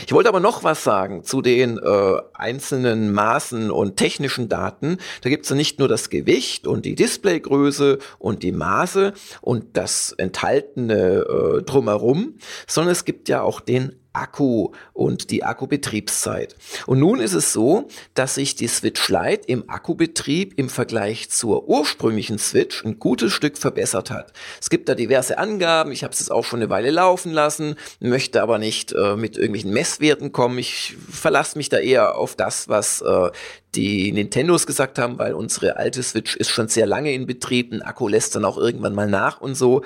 Ich 0.06 0.12
wollte 0.12 0.28
aber 0.28 0.40
noch 0.40 0.64
was 0.64 0.82
sagen 0.82 1.22
zu 1.22 1.40
den 1.40 1.78
äh, 1.78 2.20
einzelnen 2.34 3.12
Maßen 3.12 3.70
und 3.70 3.96
technischen 3.96 4.48
Daten. 4.48 4.98
Da 5.22 5.30
gibt 5.30 5.44
es 5.44 5.50
ja 5.50 5.56
nicht 5.56 5.78
nur 5.78 5.88
das 5.88 6.10
Gewicht 6.10 6.66
und 6.66 6.84
die 6.84 6.96
Displaygröße 6.96 7.98
und 8.18 8.42
die 8.42 8.52
Maße 8.52 9.12
und 9.40 9.76
das 9.76 10.12
enthaltene 10.12 11.20
äh, 11.20 11.62
drumherum, 11.62 12.34
sondern 12.66 12.92
es 12.92 13.04
gibt 13.04 13.28
ja 13.28 13.42
auch 13.42 13.60
den 13.60 13.94
Akku 14.18 14.72
und 14.92 15.30
die 15.30 15.44
Akkubetriebszeit. 15.44 16.56
Und 16.86 16.98
nun 16.98 17.20
ist 17.20 17.34
es 17.34 17.52
so, 17.52 17.88
dass 18.14 18.34
sich 18.34 18.56
die 18.56 18.66
Switch 18.66 19.08
Lite 19.08 19.42
im 19.46 19.70
Akkubetrieb 19.70 20.58
im 20.58 20.68
Vergleich 20.68 21.30
zur 21.30 21.68
ursprünglichen 21.68 22.38
Switch 22.38 22.84
ein 22.84 22.98
gutes 22.98 23.32
Stück 23.32 23.56
verbessert 23.58 24.10
hat. 24.10 24.32
Es 24.60 24.70
gibt 24.70 24.88
da 24.88 24.94
diverse 24.94 25.38
Angaben, 25.38 25.92
ich 25.92 26.02
habe 26.02 26.12
es 26.12 26.30
auch 26.30 26.44
schon 26.44 26.60
eine 26.60 26.70
Weile 26.70 26.90
laufen 26.90 27.32
lassen, 27.32 27.76
möchte 28.00 28.42
aber 28.42 28.58
nicht 28.58 28.92
äh, 28.92 29.16
mit 29.16 29.36
irgendwelchen 29.36 29.72
Messwerten 29.72 30.32
kommen. 30.32 30.58
Ich 30.58 30.96
verlasse 31.10 31.56
mich 31.56 31.68
da 31.68 31.78
eher 31.78 32.16
auf 32.16 32.34
das, 32.34 32.68
was 32.68 33.00
äh, 33.02 33.30
die 33.74 34.12
Nintendos 34.12 34.66
gesagt 34.66 34.98
haben, 34.98 35.18
weil 35.18 35.34
unsere 35.34 35.76
alte 35.76 36.02
Switch 36.02 36.36
ist 36.36 36.48
schon 36.48 36.68
sehr 36.68 36.86
lange 36.86 37.12
in 37.12 37.26
Betrieb, 37.26 37.72
ein 37.72 37.82
Akku 37.82 38.08
lässt 38.08 38.34
dann 38.34 38.44
auch 38.44 38.56
irgendwann 38.56 38.94
mal 38.94 39.08
nach 39.08 39.40
und 39.40 39.54
so. 39.54 39.82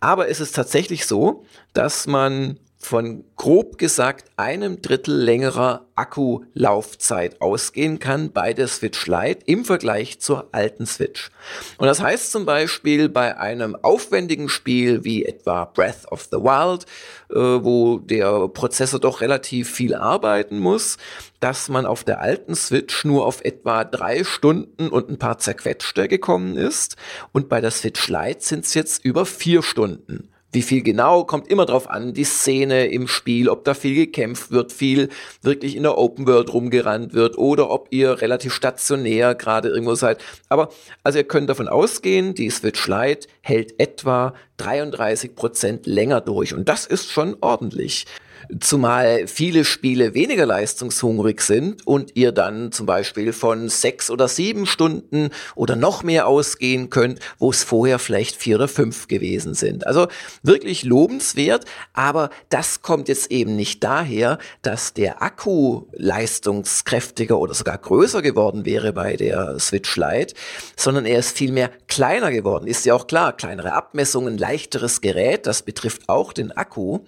Aber 0.00 0.28
es 0.28 0.40
ist 0.40 0.54
tatsächlich 0.54 1.06
so, 1.06 1.44
dass 1.72 2.06
man 2.06 2.58
von 2.84 3.24
grob 3.36 3.78
gesagt 3.78 4.30
einem 4.36 4.82
Drittel 4.82 5.16
längerer 5.16 5.86
Akkulaufzeit 5.94 7.40
ausgehen 7.40 7.98
kann 7.98 8.30
bei 8.30 8.52
der 8.52 8.68
Switch 8.68 9.06
Lite 9.06 9.40
im 9.46 9.64
Vergleich 9.64 10.20
zur 10.20 10.48
alten 10.52 10.84
Switch. 10.84 11.30
Und 11.78 11.86
das 11.86 12.02
heißt 12.02 12.30
zum 12.30 12.44
Beispiel 12.44 13.08
bei 13.08 13.38
einem 13.38 13.74
aufwendigen 13.74 14.48
Spiel 14.48 15.02
wie 15.02 15.24
etwa 15.24 15.64
Breath 15.64 16.06
of 16.10 16.28
the 16.30 16.36
Wild, 16.36 16.84
äh, 17.30 17.64
wo 17.64 17.98
der 17.98 18.48
Prozessor 18.48 19.00
doch 19.00 19.22
relativ 19.22 19.70
viel 19.70 19.94
arbeiten 19.94 20.58
muss, 20.58 20.98
dass 21.40 21.70
man 21.70 21.86
auf 21.86 22.04
der 22.04 22.20
alten 22.20 22.54
Switch 22.54 23.04
nur 23.04 23.24
auf 23.24 23.42
etwa 23.44 23.84
drei 23.84 24.24
Stunden 24.24 24.88
und 24.88 25.08
ein 25.08 25.18
paar 25.18 25.38
zerquetschte 25.38 26.06
gekommen 26.06 26.56
ist 26.56 26.96
und 27.32 27.48
bei 27.48 27.62
der 27.62 27.70
Switch 27.70 28.08
Lite 28.08 28.40
sind 28.40 28.66
es 28.66 28.74
jetzt 28.74 29.04
über 29.04 29.24
vier 29.24 29.62
Stunden. 29.62 30.28
Wie 30.54 30.62
viel 30.62 30.82
genau, 30.82 31.24
kommt 31.24 31.48
immer 31.48 31.66
drauf 31.66 31.90
an, 31.90 32.14
die 32.14 32.22
Szene 32.22 32.86
im 32.86 33.08
Spiel, 33.08 33.48
ob 33.48 33.64
da 33.64 33.74
viel 33.74 33.96
gekämpft 33.96 34.52
wird, 34.52 34.72
viel 34.72 35.08
wirklich 35.42 35.74
in 35.74 35.82
der 35.82 35.98
Open 35.98 36.28
World 36.28 36.54
rumgerannt 36.54 37.12
wird 37.12 37.36
oder 37.36 37.70
ob 37.70 37.88
ihr 37.90 38.20
relativ 38.20 38.54
stationär 38.54 39.34
gerade 39.34 39.70
irgendwo 39.70 39.96
seid. 39.96 40.22
Aber 40.48 40.68
also 41.02 41.18
ihr 41.18 41.24
könnt 41.24 41.50
davon 41.50 41.66
ausgehen, 41.66 42.34
die 42.34 42.50
Switch 42.50 42.86
Lite 42.86 43.26
hält 43.40 43.80
etwa 43.80 44.32
33 44.58 45.34
Prozent 45.34 45.86
länger 45.86 46.20
durch 46.20 46.54
und 46.54 46.68
das 46.68 46.86
ist 46.86 47.10
schon 47.10 47.36
ordentlich. 47.40 48.06
Zumal 48.60 49.26
viele 49.26 49.64
Spiele 49.64 50.14
weniger 50.14 50.46
leistungshungrig 50.46 51.40
sind 51.40 51.86
und 51.86 52.16
ihr 52.16 52.32
dann 52.32 52.72
zum 52.72 52.86
Beispiel 52.86 53.32
von 53.32 53.68
sechs 53.68 54.10
oder 54.10 54.28
sieben 54.28 54.66
Stunden 54.66 55.30
oder 55.54 55.76
noch 55.76 56.02
mehr 56.02 56.26
ausgehen 56.26 56.90
könnt, 56.90 57.20
wo 57.38 57.50
es 57.50 57.64
vorher 57.64 57.98
vielleicht 57.98 58.36
vier 58.36 58.56
oder 58.56 58.68
fünf 58.68 59.08
gewesen 59.08 59.54
sind. 59.54 59.86
Also 59.86 60.08
wirklich 60.42 60.84
lobenswert, 60.84 61.64
aber 61.92 62.30
das 62.48 62.82
kommt 62.82 63.08
jetzt 63.08 63.30
eben 63.30 63.56
nicht 63.56 63.82
daher, 63.82 64.38
dass 64.62 64.92
der 64.92 65.22
Akku 65.22 65.86
leistungskräftiger 65.92 67.38
oder 67.38 67.54
sogar 67.54 67.78
größer 67.78 68.22
geworden 68.22 68.64
wäre 68.64 68.92
bei 68.92 69.16
der 69.16 69.58
Switch 69.58 69.96
Lite, 69.96 70.34
sondern 70.76 71.06
er 71.06 71.18
ist 71.18 71.36
vielmehr 71.36 71.70
kleiner 71.88 72.30
geworden. 72.30 72.66
Ist 72.66 72.84
ja 72.84 72.94
auch 72.94 73.06
klar, 73.06 73.36
kleinere 73.36 73.72
Abmessungen, 73.72 74.38
leichteres 74.38 75.00
Gerät, 75.00 75.46
das 75.46 75.62
betrifft 75.62 76.08
auch 76.08 76.32
den 76.32 76.52
Akku. 76.52 77.00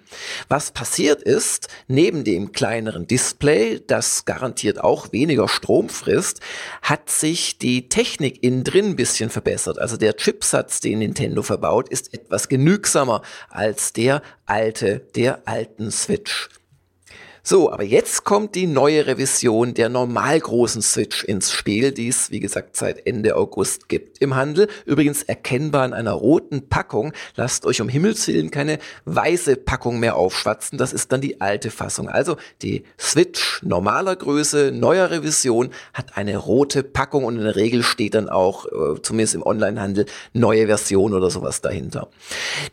Was 0.49 0.71
passiert 0.71 1.23
ist, 1.27 1.69
neben 1.89 2.25
dem 2.25 2.53
kleineren 2.53 3.07
Display, 3.07 3.83
das 3.87 4.25
garantiert 4.25 4.83
auch 4.83 5.13
weniger 5.13 5.49
Strom 5.49 5.89
frisst, 5.89 6.41
hat 6.81 7.11
sich 7.11 7.59
die 7.59 7.89
Technik 7.89 8.43
innen 8.43 8.65
drin 8.65 8.87
ein 8.87 8.97
bisschen 8.97 9.29
verbessert. 9.29 9.79
Also 9.79 9.97
der 9.97 10.17
Chipsatz, 10.17 10.81
den 10.81 11.01
Nintendo 11.01 11.43
verbaut, 11.43 11.89
ist 11.89 12.15
etwas 12.15 12.49
genügsamer 12.49 13.23
als 13.51 13.93
der 13.93 14.23
alte, 14.47 15.01
der 15.15 15.43
alten 15.47 15.91
Switch. 15.91 16.49
So, 17.49 17.71
aber 17.71 17.85
jetzt 17.85 18.25
kommt 18.25 18.57
die 18.57 18.67
neue 18.67 19.07
Revision 19.07 19.73
der 19.73 19.89
normal 19.89 20.41
großen 20.41 20.83
Switch 20.83 21.23
ins 21.23 21.53
Spiel, 21.53 21.93
die 21.93 22.09
es, 22.09 22.33
wie 22.33 22.41
gesagt, 22.41 22.77
seit 22.77 23.07
Ende 23.07 23.37
August 23.37 23.89
gibt 23.89 24.21
im 24.21 24.35
Handel. 24.35 24.67
Übrigens 24.85 25.23
erkennbar 25.23 25.87
in 25.87 25.93
einer 25.93 26.11
roten 26.11 26.69
Packung. 26.69 27.13
Lasst 27.37 27.65
euch 27.65 27.81
um 27.81 27.89
Himmels 27.89 28.27
Willen 28.27 28.51
keine 28.51 28.81
weiße 29.05 29.55
Packung 29.55 30.01
mehr 30.01 30.17
aufschwatzen. 30.17 30.77
Das 30.77 30.93
ist 30.93 31.13
dann 31.13 31.21
die 31.21 31.41
alte 31.41 31.71
Fassung. 31.71 32.09
Also 32.09 32.37
die 32.63 32.83
Switch 32.99 33.63
normaler 33.63 34.17
Größe, 34.17 34.73
neuer 34.75 35.13
Revision, 35.13 35.71
hat 35.95 36.17
eine 36.17 36.39
rote 36.39 36.83
Packung 36.83 37.23
und 37.23 37.37
in 37.37 37.45
der 37.45 37.55
Regel 37.55 37.85
steht 37.85 38.15
dann 38.15 38.29
auch, 38.29 38.67
äh, 38.67 39.01
zumindest 39.03 39.37
im 39.37 39.47
Onlinehandel, 39.47 40.07
neue 40.33 40.67
Version 40.67 41.15
oder 41.15 41.31
sowas 41.31 41.61
dahinter. 41.61 42.09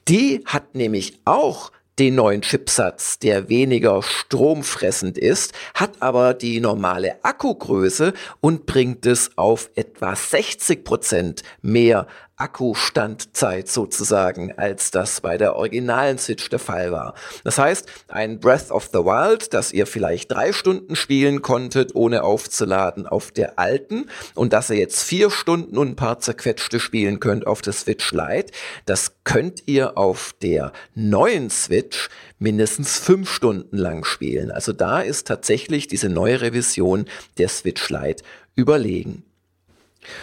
Die 0.07 0.41
hat 0.47 0.73
nämlich 0.73 1.19
auch 1.25 1.71
den 1.99 2.15
neuen 2.15 2.41
Chipsatz, 2.41 3.19
der 3.19 3.49
weniger 3.49 4.01
stromfressend 4.01 5.17
ist, 5.17 5.53
hat 5.73 6.01
aber 6.01 6.33
die 6.33 6.59
normale 6.59 7.23
Akkugröße 7.23 8.13
und 8.41 8.65
bringt 8.65 9.05
es 9.05 9.37
auf 9.37 9.69
etwa 9.75 10.15
60 10.15 10.83
Prozent 10.83 11.43
mehr 11.61 12.07
Akkustandzeit 12.35 13.67
sozusagen, 13.67 14.53
als 14.57 14.89
das 14.89 15.21
bei 15.21 15.37
der 15.37 15.55
originalen 15.55 16.17
Switch 16.17 16.49
der 16.49 16.57
Fall 16.59 16.91
war. 16.91 17.13
Das 17.43 17.59
heißt, 17.59 17.87
ein 18.07 18.39
Breath 18.39 18.71
of 18.71 18.89
the 18.91 18.99
Wild, 18.99 19.53
das 19.53 19.71
ihr 19.71 19.85
vielleicht 19.85 20.31
drei 20.31 20.51
Stunden 20.51 20.95
spielen 20.95 21.43
konntet, 21.43 21.93
ohne 21.93 22.23
aufzuladen 22.23 23.05
auf 23.05 23.31
der 23.31 23.59
alten 23.59 24.09
und 24.33 24.51
dass 24.51 24.71
ihr 24.71 24.77
jetzt 24.77 25.03
vier 25.03 25.29
Stunden 25.29 25.77
und 25.77 25.89
ein 25.89 25.95
paar 25.95 26.19
zerquetschte 26.19 26.79
spielen 26.79 27.19
könnt 27.19 27.45
auf 27.45 27.61
der 27.61 27.73
Switch 27.73 28.11
Lite, 28.11 28.51
das 28.85 29.13
könnt 29.23 29.67
ihr 29.67 29.97
auf 29.97 30.33
der 30.41 30.73
neuen 30.95 31.51
Switch 31.51 32.09
mindestens 32.39 32.97
fünf 32.97 33.31
Stunden 33.31 33.77
lang 33.77 34.03
spielen. 34.05 34.49
Also 34.49 34.73
da 34.73 35.01
ist 35.01 35.27
tatsächlich 35.27 35.87
diese 35.87 36.09
neue 36.09 36.41
Revision 36.41 37.05
der 37.37 37.47
Switch 37.47 37.89
Lite 37.89 38.23
überlegen. 38.55 39.23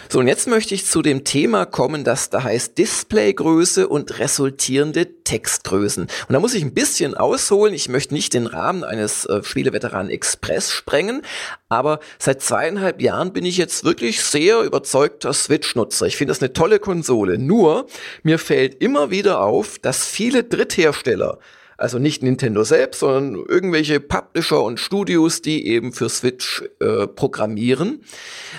So, 0.09 0.19
und 0.19 0.27
jetzt 0.27 0.47
möchte 0.47 0.75
ich 0.75 0.85
zu 0.85 1.01
dem 1.01 1.23
Thema 1.23 1.65
kommen, 1.65 2.03
das 2.03 2.29
da 2.29 2.43
heißt 2.43 2.77
Displaygröße 2.77 3.87
und 3.87 4.19
resultierende 4.19 5.23
Textgrößen. 5.23 6.03
Und 6.03 6.33
da 6.33 6.39
muss 6.39 6.53
ich 6.53 6.63
ein 6.63 6.73
bisschen 6.73 7.15
ausholen. 7.15 7.73
Ich 7.73 7.89
möchte 7.89 8.13
nicht 8.13 8.33
den 8.33 8.47
Rahmen 8.47 8.83
eines 8.83 9.25
äh, 9.25 9.43
Spieleveteranen 9.43 10.11
Express 10.11 10.71
sprengen, 10.71 11.21
aber 11.69 11.99
seit 12.19 12.41
zweieinhalb 12.41 13.01
Jahren 13.01 13.33
bin 13.33 13.45
ich 13.45 13.57
jetzt 13.57 13.83
wirklich 13.83 14.21
sehr 14.21 14.61
überzeugter 14.61 15.33
Switch-Nutzer. 15.33 16.05
Ich 16.07 16.17
finde 16.17 16.31
das 16.31 16.41
eine 16.41 16.53
tolle 16.53 16.79
Konsole. 16.79 17.37
Nur, 17.37 17.87
mir 18.23 18.39
fällt 18.39 18.81
immer 18.81 19.11
wieder 19.11 19.41
auf, 19.41 19.79
dass 19.79 20.05
viele 20.05 20.43
Dritthersteller 20.43 21.39
also 21.81 21.97
nicht 21.97 22.21
Nintendo 22.21 22.63
selbst, 22.63 22.99
sondern 22.99 23.43
irgendwelche 23.47 23.99
Publisher 23.99 24.63
und 24.63 24.79
Studios, 24.79 25.41
die 25.41 25.67
eben 25.67 25.93
für 25.93 26.09
Switch 26.09 26.63
äh, 26.79 27.07
programmieren. 27.07 28.03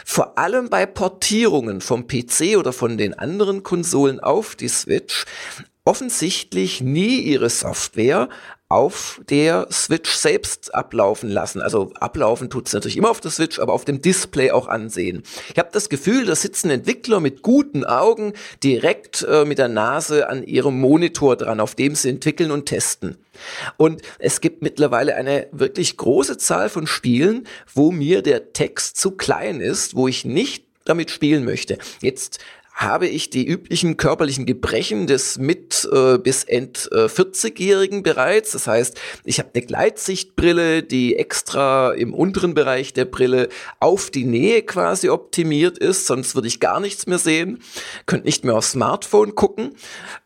Vor 0.04 0.38
allem 0.38 0.68
bei 0.68 0.86
Portierungen 0.86 1.80
vom 1.80 2.06
PC 2.06 2.56
oder 2.58 2.72
von 2.72 2.98
den 2.98 3.14
anderen 3.14 3.62
Konsolen 3.62 4.18
auf 4.20 4.56
die 4.56 4.68
Switch 4.68 5.24
offensichtlich 5.84 6.80
nie 6.80 7.20
ihre 7.20 7.50
Software 7.50 8.28
auf 8.72 9.20
der 9.28 9.66
Switch 9.70 10.10
selbst 10.10 10.74
ablaufen 10.74 11.28
lassen. 11.28 11.60
Also 11.60 11.92
ablaufen 12.00 12.48
tut 12.48 12.68
es 12.68 12.72
natürlich 12.72 12.96
immer 12.96 13.10
auf 13.10 13.20
der 13.20 13.30
Switch, 13.30 13.58
aber 13.58 13.74
auf 13.74 13.84
dem 13.84 14.00
Display 14.00 14.50
auch 14.50 14.66
ansehen. 14.66 15.24
Ich 15.52 15.58
habe 15.58 15.68
das 15.70 15.90
Gefühl, 15.90 16.24
da 16.24 16.34
sitzen 16.34 16.70
Entwickler 16.70 17.20
mit 17.20 17.42
guten 17.42 17.84
Augen 17.84 18.32
direkt 18.64 19.26
äh, 19.28 19.44
mit 19.44 19.58
der 19.58 19.68
Nase 19.68 20.30
an 20.30 20.42
ihrem 20.42 20.80
Monitor 20.80 21.36
dran, 21.36 21.60
auf 21.60 21.74
dem 21.74 21.94
sie 21.94 22.08
entwickeln 22.08 22.50
und 22.50 22.64
testen. 22.64 23.18
Und 23.76 24.00
es 24.18 24.40
gibt 24.40 24.62
mittlerweile 24.62 25.16
eine 25.16 25.48
wirklich 25.52 25.98
große 25.98 26.38
Zahl 26.38 26.70
von 26.70 26.86
Spielen, 26.86 27.46
wo 27.74 27.90
mir 27.90 28.22
der 28.22 28.54
Text 28.54 28.96
zu 28.96 29.10
klein 29.10 29.60
ist, 29.60 29.94
wo 29.94 30.08
ich 30.08 30.24
nicht 30.24 30.64
damit 30.86 31.10
spielen 31.10 31.44
möchte. 31.44 31.76
Jetzt 32.00 32.38
habe 32.74 33.06
ich 33.06 33.30
die 33.30 33.46
üblichen 33.46 33.96
körperlichen 33.96 34.46
Gebrechen 34.46 35.06
des 35.06 35.38
mit 35.38 35.88
äh, 35.92 36.18
bis 36.18 36.44
end 36.44 36.88
äh, 36.92 37.04
40-Jährigen 37.04 38.02
bereits. 38.02 38.52
Das 38.52 38.66
heißt, 38.66 38.98
ich 39.24 39.38
habe 39.38 39.50
eine 39.54 39.64
Gleitsichtbrille, 39.64 40.82
die 40.82 41.16
extra 41.16 41.92
im 41.92 42.14
unteren 42.14 42.54
Bereich 42.54 42.92
der 42.92 43.04
Brille 43.04 43.48
auf 43.78 44.10
die 44.10 44.24
Nähe 44.24 44.62
quasi 44.62 45.10
optimiert 45.10 45.78
ist, 45.78 46.06
sonst 46.06 46.34
würde 46.34 46.48
ich 46.48 46.60
gar 46.60 46.80
nichts 46.80 47.06
mehr 47.06 47.18
sehen, 47.18 47.62
könnte 48.06 48.26
nicht 48.26 48.44
mehr 48.44 48.56
aufs 48.56 48.72
Smartphone 48.72 49.34
gucken. 49.34 49.76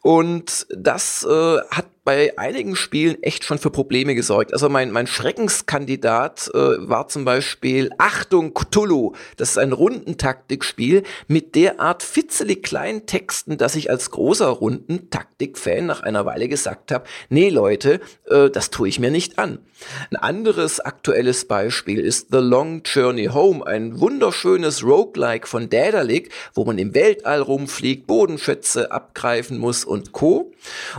Und 0.03 0.67
das 0.71 1.25
äh, 1.25 1.59
hat 1.71 1.87
bei 2.07 2.39
einigen 2.39 2.77
Spielen 2.77 3.21
echt 3.25 3.43
schon 3.43 3.59
für 3.59 3.71
Probleme 3.71 4.15
gesorgt. 4.15 4.53
Also 4.53 4.69
mein, 4.69 4.93
mein 4.93 5.09
Schreckenskandidat 5.09 6.49
äh, 6.55 6.59
war 6.89 7.09
zum 7.09 7.25
Beispiel 7.25 7.91
Achtung 7.99 8.55
Cthulhu. 8.55 9.13
Das 9.37 9.51
ist 9.51 9.59
ein 9.59 9.73
Rundentaktikspiel 9.73 11.03
mit 11.27 11.57
derart 11.57 12.05
fitzelig 12.05 12.63
kleinen 12.63 13.07
Texten, 13.07 13.59
dass 13.59 13.75
ich 13.75 13.91
als 13.91 14.13
großer 14.13 14.47
Rundentaktik-Fan 14.47 15.85
nach 15.85 16.05
einer 16.05 16.25
Weile 16.25 16.47
gesagt 16.47 16.93
habe, 16.93 17.07
nee 17.29 17.51
Leute, 17.51 18.01
äh, 18.27 18.51
das 18.51 18.71
tue 18.71 18.89
ich 18.89 19.01
mir 19.01 19.11
nicht 19.11 19.41
an. 19.41 19.59
Ein 20.11 20.17
anderes 20.17 20.81
aktuelles 20.81 21.47
Beispiel 21.47 22.01
ist 22.01 22.29
The 22.31 22.39
Long 22.39 22.83
Journey 22.85 23.27
Home, 23.27 23.67
ein 23.67 24.01
wunderschönes 24.01 24.83
Roguelike 24.85 25.47
von 25.47 25.69
Daedalic, 25.69 26.31
wo 26.55 26.65
man 26.65 26.79
im 26.79 26.95
Weltall 26.95 27.43
rumfliegt, 27.43 28.07
Bodenschätze 28.07 28.91
abgreifen 28.91 29.59
muss 29.59 29.85
und 29.85 30.13
Co. 30.13 30.53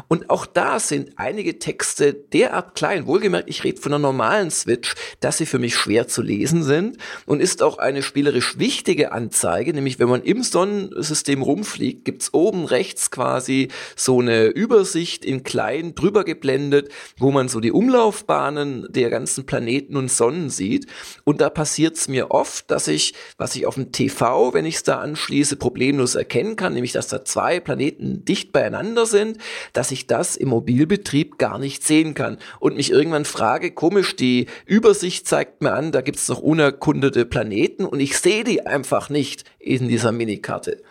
Und 0.08 0.30
auch 0.30 0.46
da 0.46 0.80
sind 0.80 0.97
sind 0.98 1.13
einige 1.18 1.60
Texte 1.60 2.13
derart 2.13 2.74
klein, 2.74 3.06
wohlgemerkt, 3.06 3.50
ich 3.50 3.63
rede 3.63 3.80
von 3.80 3.94
einer 3.94 4.00
normalen 4.00 4.50
Switch, 4.50 4.96
dass 5.20 5.38
sie 5.38 5.46
für 5.46 5.60
mich 5.60 5.75
schwer 5.75 6.08
zu 6.08 6.24
lesen 6.24 6.63
sind 6.63 6.98
und 7.27 7.39
ist 7.39 7.62
auch 7.62 7.77
eine 7.77 8.01
spielerisch 8.01 8.58
wichtige 8.58 9.12
Anzeige, 9.12 9.74
nämlich 9.74 10.00
wenn 10.00 10.10
man 10.10 10.24
im 10.24 10.42
Sonnensystem 10.42 11.44
rumfliegt, 11.44 12.04
gibt's 12.04 12.34
oben 12.34 12.66
rechts 12.66 13.12
quasi 13.12 13.68
so 13.96 14.22
eine 14.22 14.46
Übersicht 14.46 15.24
in 15.24 15.44
klein 15.44 15.94
drüber 15.94 16.24
geblendet, 16.24 16.89
wo 17.20 17.30
man 17.30 17.48
so 17.48 17.60
die 17.60 17.72
Umlaufbahnen 17.72 18.88
der 18.89 19.12
ganzen 19.12 19.46
Planeten 19.46 19.98
und 19.98 20.10
Sonnen 20.10 20.50
sieht. 20.50 20.88
Und 21.26 21.41
da 21.41 21.52
passiert's 21.52 22.08
mir 22.08 22.32
oft, 22.32 22.72
dass 22.72 22.88
ich, 22.88 23.13
was 23.38 23.56
ich 23.56 23.67
auf 23.67 23.76
dem 23.76 23.91
TV, 23.91 24.56
wenn 24.56 24.65
ich 24.65 24.78
es 24.78 24.84
da 24.84 25.00
anschließe, 25.00 25.58
problemlos 25.58 26.15
erkennen 26.15 26.56
kann, 26.56 26.74
nämlich 26.74 26.93
dass 26.93 27.08
da 27.08 27.24
zwei 27.24 27.60
Planeten 27.60 28.26
dicht 28.26 28.52
beieinander 28.52 29.06
sind, 29.06 29.38
dass 29.74 29.91
ich 29.91 30.08
das 30.08 30.36
im 30.36 30.50
Mobil 30.50 30.87
Spielbetrieb 30.88 31.38
gar 31.38 31.60
nicht 31.60 31.84
sehen 31.84 32.13
kann 32.13 32.38
und 32.60 32.78
mich 32.78 32.91
irgendwann 32.91 33.26
frage, 33.26 33.71
komisch, 33.71 34.15
die 34.15 34.47
Übersicht 34.65 35.28
zeigt 35.28 35.62
mir 35.62 35.73
an, 35.73 35.91
da 35.91 36.02
gibt 36.02 36.17
es 36.17 36.30
noch 36.30 36.39
unerkundete 36.39 37.26
Planeten 37.26 37.86
und 37.86 38.00
ich 38.00 38.17
sehe 38.17 38.43
die 38.43 38.65
einfach 38.65 39.10
nicht 39.10 39.43
in 39.60 39.89
dieser 39.89 40.13
Minikarte. 40.13 40.82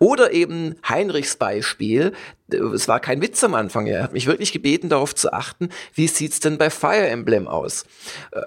Oder 0.00 0.32
eben 0.32 0.74
Heinrichs 0.88 1.36
Beispiel, 1.36 2.12
es 2.48 2.86
war 2.86 3.00
kein 3.00 3.22
Witz 3.22 3.42
am 3.42 3.54
Anfang, 3.54 3.86
er 3.86 4.02
hat 4.02 4.12
mich 4.12 4.26
wirklich 4.26 4.52
gebeten, 4.52 4.88
darauf 4.88 5.14
zu 5.14 5.32
achten, 5.32 5.70
wie 5.94 6.06
sieht's 6.06 6.40
denn 6.40 6.58
bei 6.58 6.70
Fire 6.70 7.06
Emblem 7.06 7.48
aus? 7.48 7.84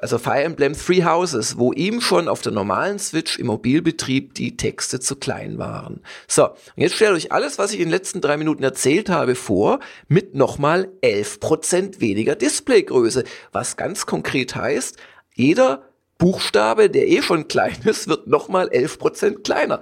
Also 0.02 0.18
Fire 0.18 0.44
Emblem 0.44 0.74
Three 0.74 1.04
Houses, 1.04 1.58
wo 1.58 1.74
ihm 1.74 2.00
schon 2.00 2.28
auf 2.28 2.42
der 2.42 2.54
normalen 2.54 3.00
Switch 3.00 3.38
im 3.38 3.48
Mobilbetrieb 3.48 4.34
die 4.34 4.56
Texte 4.56 5.00
zu 5.00 5.18
klein 5.18 5.58
waren. 5.58 6.02
So, 6.28 6.48
und 6.48 6.56
jetzt 6.78 6.96
stellt 6.96 7.16
euch 7.16 7.32
alles, 7.32 7.58
was 7.58 7.74
ich 7.74 7.80
in 7.80 7.88
den 7.88 7.92
letzten 7.92 8.22
drei 8.22 8.38
Minuten 8.38 8.64
erzählt 8.64 9.10
habe, 9.10 9.36
vor, 9.36 9.80
mit 10.08 10.34
nochmal 10.34 10.90
11% 11.04 12.00
weniger 12.00 12.36
Displaygröße, 12.36 13.26
was 13.52 13.76
ganz 13.76 14.06
konkret 14.06 14.56
heißt, 14.56 14.98
jeder 15.36 15.84
Buchstabe, 16.18 16.90
der 16.90 17.08
eh 17.08 17.22
schon 17.22 17.48
klein 17.48 17.78
ist, 17.86 18.08
wird 18.08 18.28
nochmal 18.28 18.70
11% 18.70 19.42
kleiner. 19.42 19.82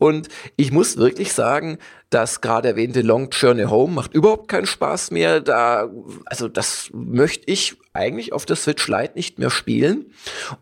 Und 0.00 0.28
ich 0.56 0.72
muss 0.72 0.96
wirklich 0.96 1.34
sagen, 1.34 1.78
das 2.08 2.40
gerade 2.40 2.68
erwähnte 2.68 3.02
Long 3.02 3.28
Journey 3.30 3.64
Home 3.64 3.92
macht 3.92 4.14
überhaupt 4.14 4.48
keinen 4.48 4.66
Spaß 4.66 5.10
mehr. 5.10 5.40
Da, 5.40 5.90
also 6.24 6.48
das 6.48 6.90
möchte 6.94 7.44
ich 7.52 7.76
eigentlich 7.92 8.32
auf 8.32 8.46
der 8.46 8.56
Switch 8.56 8.88
Lite 8.88 9.12
nicht 9.14 9.38
mehr 9.38 9.50
spielen. 9.50 10.06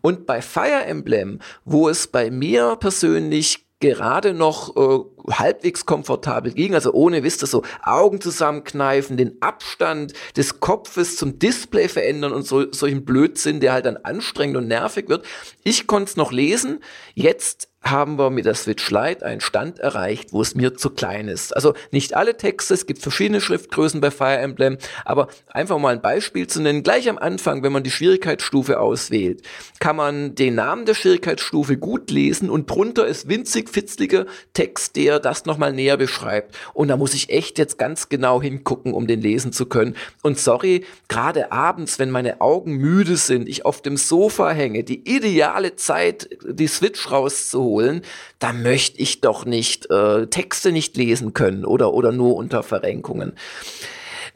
Und 0.01 0.25
bei 0.25 0.41
Fire 0.41 0.83
Emblem, 0.85 1.39
wo 1.63 1.87
es 1.87 2.07
bei 2.07 2.29
mir 2.29 2.75
persönlich 2.75 3.65
gerade 3.79 4.33
noch 4.33 4.75
äh, 4.75 5.31
halbwegs 5.31 5.85
komfortabel 5.85 6.51
ging, 6.51 6.75
also 6.75 6.91
ohne, 6.91 7.23
wisst 7.23 7.41
ihr, 7.43 7.47
so 7.47 7.63
Augen 7.81 8.19
zusammenkneifen, 8.19 9.15
den 9.15 9.41
Abstand 9.41 10.11
des 10.35 10.59
Kopfes 10.59 11.15
zum 11.15 11.39
Display 11.39 11.87
verändern 11.87 12.33
und 12.33 12.45
so, 12.45 12.69
solchen 12.73 13.05
Blödsinn, 13.05 13.61
der 13.61 13.71
halt 13.71 13.85
dann 13.85 13.95
anstrengend 13.95 14.57
und 14.57 14.67
nervig 14.67 15.07
wird. 15.07 15.25
Ich 15.63 15.87
konnte 15.87 16.09
es 16.09 16.17
noch 16.17 16.33
lesen, 16.33 16.81
jetzt 17.15 17.68
haben 17.81 18.19
wir 18.19 18.29
mit 18.29 18.45
der 18.45 18.55
Switch 18.55 18.91
Lite 18.91 19.25
einen 19.25 19.41
Stand 19.41 19.79
erreicht, 19.79 20.33
wo 20.33 20.41
es 20.41 20.53
mir 20.53 20.75
zu 20.75 20.89
klein 20.89 21.27
ist. 21.27 21.55
Also 21.55 21.73
nicht 21.91 22.15
alle 22.15 22.35
Texte, 22.35 22.73
es 22.73 22.85
gibt 22.85 23.01
verschiedene 23.01 23.39
Schriftgrößen 23.39 24.01
bei 24.01 24.11
Fire 24.11 24.37
Emblem, 24.37 24.77
aber 25.05 25.29
einfach 25.47 25.77
mal 25.79 25.93
ein 25.93 26.01
Beispiel 26.01 26.47
zu 26.47 26.61
nennen. 26.61 26.83
Gleich 26.83 27.09
am 27.09 27.17
Anfang, 27.17 27.63
wenn 27.63 27.71
man 27.71 27.83
die 27.83 27.91
Schwierigkeitsstufe 27.91 28.79
auswählt, 28.79 29.43
kann 29.79 29.95
man 29.95 30.35
den 30.35 30.55
Namen 30.55 30.85
der 30.85 30.93
Schwierigkeitsstufe 30.93 31.77
gut 31.77 32.11
lesen 32.11 32.49
und 32.49 32.69
drunter 32.69 33.07
ist 33.07 33.29
winzig 33.29 33.69
fitzliger 33.69 34.25
Text, 34.53 34.97
der 34.97 35.19
das 35.19 35.45
nochmal 35.45 35.71
näher 35.71 35.97
beschreibt. 35.97 36.55
Und 36.73 36.89
da 36.89 36.97
muss 36.97 37.13
ich 37.13 37.29
echt 37.29 37.57
jetzt 37.57 37.77
ganz 37.77 38.09
genau 38.09 38.41
hingucken, 38.41 38.93
um 38.93 39.07
den 39.07 39.21
lesen 39.21 39.53
zu 39.53 39.65
können. 39.65 39.95
Und 40.21 40.37
sorry, 40.37 40.85
gerade 41.07 41.51
abends, 41.51 41.97
wenn 41.97 42.11
meine 42.11 42.41
Augen 42.41 42.73
müde 42.73 43.15
sind, 43.15 43.47
ich 43.47 43.65
auf 43.65 43.81
dem 43.81 43.95
Sofa 43.95 44.51
hänge, 44.51 44.83
die 44.83 45.09
ideale 45.09 45.75
Zeit, 45.75 46.29
die 46.45 46.67
Switch 46.67 47.09
rauszuholen, 47.09 47.68
holen, 47.69 48.01
da 48.39 48.51
möchte 48.51 48.99
ich 48.99 49.21
doch 49.21 49.45
nicht 49.45 49.89
äh, 49.89 50.27
Texte 50.27 50.71
nicht 50.71 50.97
lesen 50.97 51.33
können 51.33 51.65
oder, 51.65 51.93
oder 51.93 52.11
nur 52.11 52.35
unter 52.35 52.63
Verrenkungen. 52.63 53.33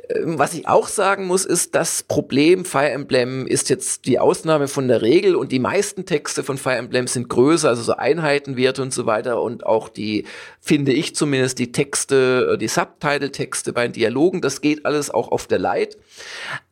Ähm, 0.09 0.37
was 0.37 0.53
ich 0.53 0.67
auch 0.67 0.87
sagen 0.87 1.25
muss, 1.25 1.45
ist, 1.45 1.75
das 1.75 2.03
Problem 2.03 2.65
Fire 2.65 2.89
Emblem 2.89 3.47
ist 3.47 3.69
jetzt 3.69 4.05
die 4.05 4.19
Ausnahme 4.19 4.67
von 4.67 4.87
der 4.87 5.01
Regel 5.01 5.35
und 5.35 5.51
die 5.51 5.59
meisten 5.59 6.05
Texte 6.05 6.43
von 6.43 6.57
Fire 6.57 6.75
Emblem 6.75 7.07
sind 7.07 7.29
größer, 7.29 7.69
also 7.69 7.83
so 7.83 7.93
Einheitenwerte 7.93 8.81
und 8.81 8.93
so 8.93 9.05
weiter 9.05 9.41
und 9.41 9.65
auch 9.65 9.89
die, 9.89 10.25
finde 10.59 10.93
ich 10.93 11.15
zumindest, 11.15 11.59
die 11.59 11.71
Texte, 11.71 12.53
äh, 12.53 12.57
die 12.57 12.67
Subtitle-Texte 12.67 13.73
bei 13.73 13.87
den 13.87 13.93
Dialogen, 13.93 14.41
das 14.41 14.61
geht 14.61 14.85
alles 14.85 15.09
auch 15.09 15.31
auf 15.31 15.47
der 15.47 15.59
Light. 15.59 15.97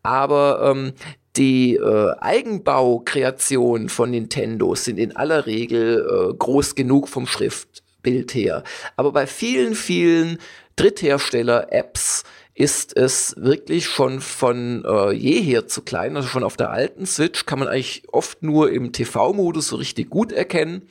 Aber 0.03 0.71
ähm, 0.71 0.93
die 1.37 1.75
äh, 1.75 2.13
Eigenbaukreationen 2.19 3.89
von 3.89 4.11
Nintendo 4.11 4.75
sind 4.75 4.97
in 4.97 5.15
aller 5.15 5.45
Regel 5.45 6.05
äh, 6.05 6.33
groß 6.33 6.75
genug 6.75 7.07
vom 7.07 7.27
Schrift 7.27 7.83
Bild 8.01 8.33
her. 8.33 8.63
Aber 8.95 9.11
bei 9.11 9.27
vielen, 9.27 9.75
vielen 9.75 10.39
Dritthersteller-Apps 10.75 12.23
ist 12.53 12.95
es 12.97 13.35
wirklich 13.37 13.85
schon 13.85 14.19
von 14.19 14.83
äh, 14.85 15.11
jeher 15.11 15.67
zu 15.67 15.81
klein. 15.81 16.15
Also 16.15 16.27
schon 16.27 16.43
auf 16.43 16.57
der 16.57 16.71
alten 16.71 17.05
Switch 17.05 17.45
kann 17.45 17.59
man 17.59 17.67
eigentlich 17.67 18.03
oft 18.11 18.43
nur 18.43 18.71
im 18.71 18.91
TV-Modus 18.91 19.67
so 19.67 19.77
richtig 19.77 20.09
gut 20.09 20.31
erkennen. 20.31 20.87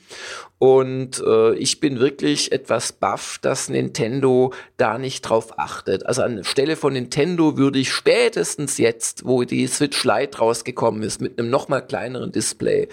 Und 0.61 1.23
äh, 1.25 1.55
ich 1.55 1.79
bin 1.79 1.99
wirklich 1.99 2.51
etwas 2.51 2.93
baff, 2.93 3.39
dass 3.41 3.67
Nintendo 3.67 4.53
da 4.77 4.99
nicht 4.99 5.21
drauf 5.23 5.57
achtet. 5.57 6.05
Also 6.05 6.21
anstelle 6.21 6.75
von 6.75 6.93
Nintendo 6.93 7.57
würde 7.57 7.79
ich 7.79 7.91
spätestens 7.91 8.77
jetzt, 8.77 9.25
wo 9.25 9.43
die 9.43 9.65
Switch 9.65 10.03
Lite 10.03 10.37
rausgekommen 10.37 11.01
ist, 11.01 11.19
mit 11.19 11.39
einem 11.39 11.49
noch 11.49 11.67
mal 11.67 11.81
kleineren 11.81 12.31
Display, 12.31 12.89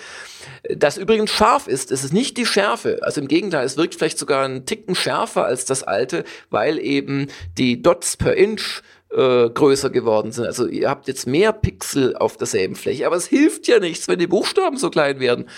das 0.75 0.97
übrigens 0.97 1.31
scharf 1.31 1.69
ist, 1.69 1.93
es 1.93 2.05
ist 2.05 2.15
nicht 2.15 2.39
die 2.39 2.47
Schärfe. 2.47 3.01
Also 3.03 3.21
im 3.21 3.29
Gegenteil, 3.29 3.67
es 3.67 3.77
wirkt 3.77 3.97
vielleicht 3.97 4.19
sogar 4.19 4.47
einen 4.47 4.65
Ticken 4.65 4.95
schärfer 4.95 5.45
als 5.45 5.67
das 5.67 5.83
alte, 5.83 6.25
weil 6.49 6.79
eben 6.79 7.27
die 7.59 7.83
Dots 7.83 8.17
per 8.17 8.35
Inch 8.35 8.83
äh, 9.11 9.49
größer 9.49 9.91
geworden 9.91 10.33
sind. 10.33 10.47
Also 10.47 10.67
ihr 10.67 10.89
habt 10.89 11.09
jetzt 11.09 11.27
mehr 11.27 11.53
Pixel 11.53 12.17
auf 12.17 12.37
derselben 12.37 12.75
Fläche, 12.75 13.07
aber 13.07 13.17
es 13.17 13.27
hilft 13.27 13.67
ja 13.67 13.79
nichts, 13.79 14.09
wenn 14.09 14.19
die 14.19 14.27
Buchstaben 14.27 14.77
so 14.77 14.91
klein 14.91 15.21
werden. 15.21 15.49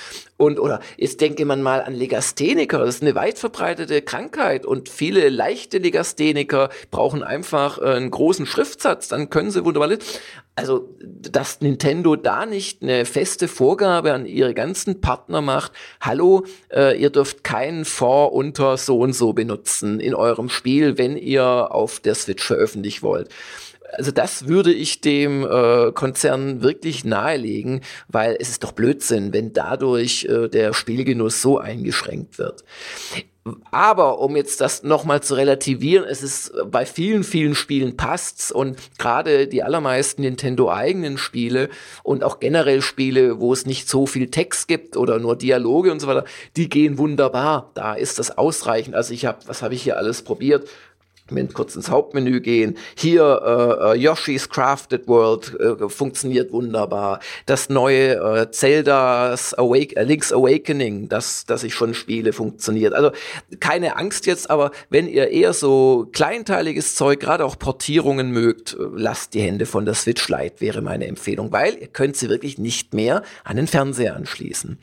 Und 0.41 0.59
oder 0.59 0.81
jetzt 0.97 1.21
denke 1.21 1.45
man 1.45 1.63
mal 1.63 1.83
an 1.83 1.93
Legastheniker, 1.93 2.79
das 2.79 2.95
ist 2.95 3.03
eine 3.03 3.15
weit 3.15 3.39
verbreitete 3.39 4.01
Krankheit. 4.01 4.65
Und 4.65 4.89
viele 4.89 5.29
leichte 5.29 5.77
Legastheniker 5.77 6.71
brauchen 6.91 7.23
einfach 7.23 7.79
äh, 7.79 7.85
einen 7.85 8.11
großen 8.11 8.47
Schriftsatz, 8.47 9.09
dann 9.09 9.29
können 9.29 9.51
sie 9.51 9.67
wunderbar. 9.67 9.99
Also, 10.57 10.89
dass 10.99 11.61
Nintendo 11.61 12.17
da 12.17 12.47
nicht 12.47 12.83
eine 12.83 13.05
feste 13.05 13.49
Vorgabe 13.49 14.15
an 14.15 14.25
ihre 14.25 14.55
ganzen 14.55 15.03
Partner 15.03 15.43
macht, 15.43 15.73
hallo, 16.01 16.47
äh, 16.73 16.99
ihr 16.99 17.11
dürft 17.11 17.45
keinen 17.45 17.85
Fond 17.85 18.33
unter 18.33 18.79
so 18.79 18.99
und 18.99 19.13
so 19.13 19.35
benutzen 19.35 20.01
in 20.01 20.15
eurem 20.15 20.49
Spiel, 20.49 20.97
wenn 20.97 21.19
ihr 21.19 21.45
auf 21.71 22.01
der 22.01 22.15
Switch 22.15 22.47
veröffentlichen 22.47 23.03
wollt 23.03 23.29
also 23.93 24.11
das 24.11 24.47
würde 24.47 24.73
ich 24.73 25.01
dem 25.01 25.45
äh, 25.45 25.93
Konzern 25.93 26.63
wirklich 26.63 27.05
nahelegen, 27.05 27.81
weil 28.09 28.37
es 28.39 28.51
ist 28.51 28.65
doch 28.65 28.73
Blödsinn, 28.73 29.33
wenn 29.33 29.53
dadurch 29.53 30.25
äh, 30.25 30.49
der 30.49 30.73
Spielgenuss 30.73 31.43
so 31.43 31.59
eingeschränkt 31.59 32.39
wird. 32.39 32.65
Aber 33.71 34.19
um 34.19 34.37
jetzt 34.37 34.61
das 34.61 34.83
nochmal 34.83 35.23
zu 35.23 35.35
relativieren, 35.35 36.05
es 36.05 36.23
ist 36.23 36.53
bei 36.67 36.85
vielen, 36.85 37.25
vielen 37.25 37.55
Spielen 37.55 37.97
passt's 37.97 38.53
und 38.53 38.77
gerade 38.99 39.49
die 39.49 39.63
allermeisten 39.63 40.23
Nintendo 40.23 40.71
eigenen 40.71 41.17
Spiele 41.17 41.71
und 42.03 42.23
auch 42.23 42.39
generell 42.39 42.83
Spiele, 42.83 43.41
wo 43.41 43.55
es 43.55 43.65
nicht 43.65 43.89
so 43.89 44.07
viel 44.07 44.31
Text 44.31 44.69
gibt 44.69 44.97
oder 44.97 45.19
nur 45.19 45.37
Dialoge 45.37 45.91
und 45.91 46.01
so 46.01 46.07
weiter, 46.07 46.25
die 46.57 46.69
gehen 46.69 46.99
wunderbar. 46.99 47.71
Da 47.75 47.95
ist 47.95 48.19
das 48.19 48.37
ausreichend. 48.37 48.95
Also 48.95 49.15
ich 49.15 49.25
habe, 49.25 49.39
was 49.47 49.63
habe 49.63 49.75
ich 49.75 49.83
hier 49.83 49.97
alles 49.97 50.21
probiert? 50.21 50.69
Mit 51.31 51.55
kurz 51.55 51.77
ins 51.77 51.91
Hauptmenü 51.91 52.41
gehen. 52.41 52.77
Hier 52.97 53.43
äh, 53.45 53.93
äh, 53.93 53.99
Yoshi's 53.99 54.49
Crafted 54.49 55.09
World 55.09 55.59
äh, 55.61 55.89
funktioniert 55.89 56.53
wunderbar. 56.53 57.21
Das 57.47 57.69
neue 57.69 58.15
äh, 58.15 58.51
Zelda's 58.51 59.55
Awake, 59.55 59.97
äh, 59.97 60.05
Link's 60.05 60.33
Awakening, 60.33 61.09
das, 61.09 61.45
das 61.47 61.65
ich 61.65 61.75
schon 61.75 61.95
spiele, 61.95 62.33
funktioniert. 62.33 62.95
Also 62.95 63.11
keine 63.61 63.97
Angst 63.97 64.27
jetzt, 64.27 64.51
aber 64.51 64.71
wenn 64.89 65.09
ihr 65.09 65.29
eher 65.29 65.53
so 65.53 66.09
kleinteiliges 66.13 66.95
Zeug, 66.95 67.21
gerade 67.21 67.45
auch 67.45 67.59
Portierungen 67.59 68.31
mögt, 68.31 68.75
äh, 68.75 68.77
lasst 68.95 69.35
die 69.35 69.41
Hände 69.41 69.67
von 69.67 69.85
der 69.85 69.95
Switch 69.95 70.29
Lite, 70.29 70.61
wäre 70.61 70.83
meine 70.83 71.07
Empfehlung, 71.07 71.53
weil 71.53 71.77
ihr 71.79 71.89
könnt 71.89 72.17
sie 72.17 72.29
wirklich 72.29 72.59
nicht 72.59 72.95
mehr 72.95 73.23
an 73.45 73.57
den 73.57 73.67
Fernseher 73.67 74.17
anschließen. 74.17 74.79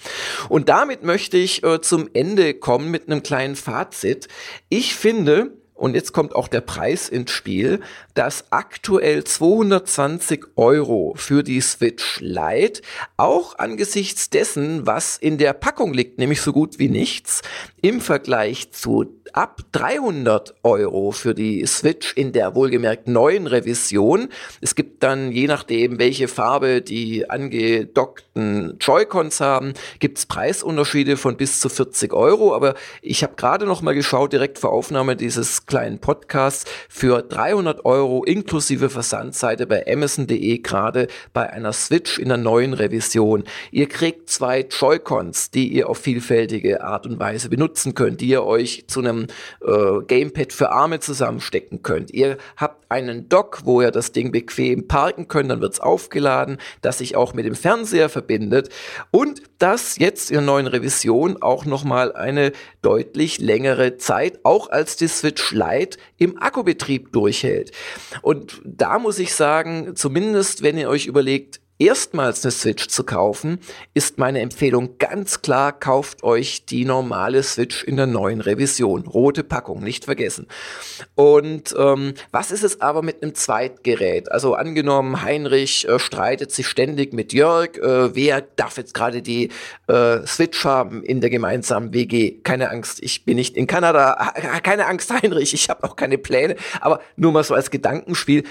Und 0.50 0.70
damit 0.70 1.04
möchte 1.04 1.38
ich 1.38 1.64
äh, 1.64 1.82
zum 1.82 2.10
Ende 2.14 2.54
kommen 2.54 2.92
mit 2.92 3.08
einem 3.08 3.24
kleinen 3.24 3.56
Fazit. 3.56 4.28
Ich 4.70 4.96
finde, 4.96 5.52
und 5.78 5.94
jetzt 5.94 6.12
kommt 6.12 6.36
auch 6.36 6.48
der 6.48 6.62
Preis 6.62 7.08
ins 7.08 7.32
Spiel, 7.32 7.82
dass 8.16 8.52
aktuell 8.52 9.24
220 9.24 10.46
Euro 10.56 11.14
für 11.16 11.44
die 11.44 11.62
Switch 11.62 12.20
Lite. 12.20 12.82
Auch 13.16 13.60
angesichts 13.60 14.30
dessen, 14.30 14.88
was 14.88 15.18
in 15.18 15.38
der 15.38 15.54
Packung 15.54 15.94
liegt, 15.94 16.18
nämlich 16.18 16.42
so 16.42 16.52
gut 16.52 16.80
wie 16.80 16.90
nichts, 16.90 17.42
im 17.82 18.02
Vergleich 18.02 18.72
zu 18.72 19.17
ab 19.34 19.62
300 19.72 20.56
Euro 20.64 21.12
für 21.12 21.34
die 21.34 21.66
Switch 21.66 22.14
in 22.14 22.32
der 22.32 22.56
wohlgemerkt 22.56 23.08
neuen 23.08 23.48
Revision. 23.48 24.30
Es 24.62 24.76
gibt 24.76 25.04
dann, 25.04 25.32
je 25.32 25.48
nachdem, 25.48 26.00
welche 26.00 26.28
Farbe 26.28 26.82
die 26.82 27.30
angedockten 27.30 28.78
Joy-Cons 28.80 29.40
haben, 29.40 29.74
gibt 30.00 30.18
es 30.18 30.26
Preisunterschiede 30.26 31.18
von 31.18 31.38
bis 31.38 31.60
zu 31.60 31.70
40 31.70 32.14
Euro. 32.14 32.56
Aber 32.56 32.76
ich 33.02 33.24
habe 33.24 33.34
gerade 33.36 33.66
noch 33.66 33.82
mal 33.82 33.96
geschaut, 33.96 34.34
direkt 34.34 34.60
vor 34.60 34.72
Aufnahme 34.72 35.16
dieses 35.16 35.66
kleinen 35.66 36.00
Podcasts, 36.00 36.66
für 36.90 37.22
300 37.22 37.86
Euro 37.86 38.24
inklusive 38.24 38.90
Versandseite 38.90 39.68
bei 39.68 39.86
Amazon.de 39.92 40.58
gerade 40.60 41.08
bei 41.34 41.50
einer 41.50 41.74
Switch 41.74 42.20
in 42.20 42.30
der 42.30 42.38
neuen 42.38 42.74
Revision. 42.74 43.44
Ihr 43.72 43.88
kriegt 43.88 44.30
zwei 44.30 44.62
Joy-Cons, 44.62 45.52
die 45.52 45.68
ihr 45.70 45.90
auf 45.90 45.98
vielfältige 45.98 46.84
Art 46.84 47.06
und 47.06 47.20
Weise 47.20 47.50
benutzen 47.50 47.96
könnt, 47.96 48.22
die 48.22 48.28
ihr 48.28 48.44
euch 48.44 48.86
zu 48.88 49.00
einem 49.00 49.17
äh, 49.62 50.02
Gamepad 50.06 50.54
für 50.54 50.72
Arme 50.72 51.00
zusammenstecken 51.00 51.82
könnt. 51.82 52.12
Ihr 52.12 52.38
habt 52.56 52.90
einen 52.90 53.30
Dock, 53.30 53.62
wo 53.66 53.82
ihr 53.82 53.92
das 53.92 54.12
Ding 54.12 54.32
bequem 54.32 54.88
parken 54.88 55.28
könnt, 55.28 55.52
dann 55.52 55.62
wird 55.62 55.74
es 55.74 55.80
aufgeladen, 55.80 56.58
das 56.82 57.00
sich 57.00 57.16
auch 57.16 57.34
mit 57.34 57.46
dem 57.46 57.56
Fernseher 57.56 58.10
verbindet 58.10 58.70
und 59.12 59.42
das 59.60 59.98
jetzt 59.98 60.30
in 60.30 60.36
der 60.36 60.46
neuen 60.46 60.68
Revision 60.68 61.42
auch 61.42 61.66
nochmal 61.66 62.14
eine 62.14 62.52
deutlich 62.82 63.40
längere 63.40 63.98
Zeit, 63.98 64.40
auch 64.44 64.70
als 64.70 64.96
die 64.96 65.08
Switch 65.08 65.52
Lite 65.52 65.98
im 66.18 66.42
Akkubetrieb 66.42 67.12
durchhält. 67.12 67.72
Und 68.22 68.62
da 68.64 69.00
muss 69.00 69.20
ich 69.20 69.34
sagen, 69.34 69.96
zumindest 69.96 70.62
wenn 70.62 70.78
ihr 70.78 70.90
euch 70.90 71.08
überlegt, 71.08 71.60
erstmals 71.80 72.44
eine 72.44 72.52
Switch 72.52 72.88
zu 72.88 73.04
kaufen, 73.04 73.60
ist 73.94 74.18
meine 74.18 74.42
Empfehlung 74.42 74.98
ganz 74.98 75.42
klar, 75.42 75.72
kauft 75.72 76.24
euch 76.24 76.66
die 76.66 76.86
normale 76.86 77.44
Switch 77.44 77.84
in 77.84 77.98
der 77.98 78.08
neuen 78.08 78.42
Revision. 78.42 79.06
Rote 79.08 79.44
Packung, 79.44 79.84
nicht 79.84 80.06
vergessen. 80.06 80.48
Und 81.16 81.76
ähm, 81.78 82.14
was 82.32 82.52
ist 82.52 82.64
es 82.64 82.82
aber 82.82 83.02
mit 83.02 83.22
einem 83.22 83.36
Zweitgerät? 83.36 84.32
Also 84.32 84.56
angenommen, 84.56 85.22
Heinrich 85.22 85.88
äh, 85.88 86.00
streitet 86.00 86.52
sich 86.52 86.68
ständig 86.68 87.14
mit 87.14 87.34
Jörg, 87.34 87.78
äh, 87.78 88.16
wer 88.16 88.42
darf 88.42 88.78
jetzt 88.78 88.94
gerade 88.94 89.22
die 89.22 89.50
äh, 89.88 90.26
Switch 90.26 90.64
haben 90.66 91.04
in 91.04 91.22
der 91.22 91.30
gemeinsamen 91.30 91.94
WG? 91.94 92.40
Keine 92.44 92.72
Angst, 92.72 93.04
ich 93.04 93.26
bin 93.26 93.36
nicht 93.36 93.56
in 93.56 93.68
Kanada. 93.68 94.34
Keine 94.64 94.88
Angst, 94.88 95.12
Heinrich, 95.22 95.54
ich 95.54 95.70
habe 95.70 95.84
auch 95.84 95.96
keine 95.96 96.18
Pläne, 96.18 96.56
aber 96.82 97.02
nur 97.16 97.32
mal 97.32 97.44
so 97.44 97.54
als 97.54 97.70
Gedankenspiel. 97.70 98.44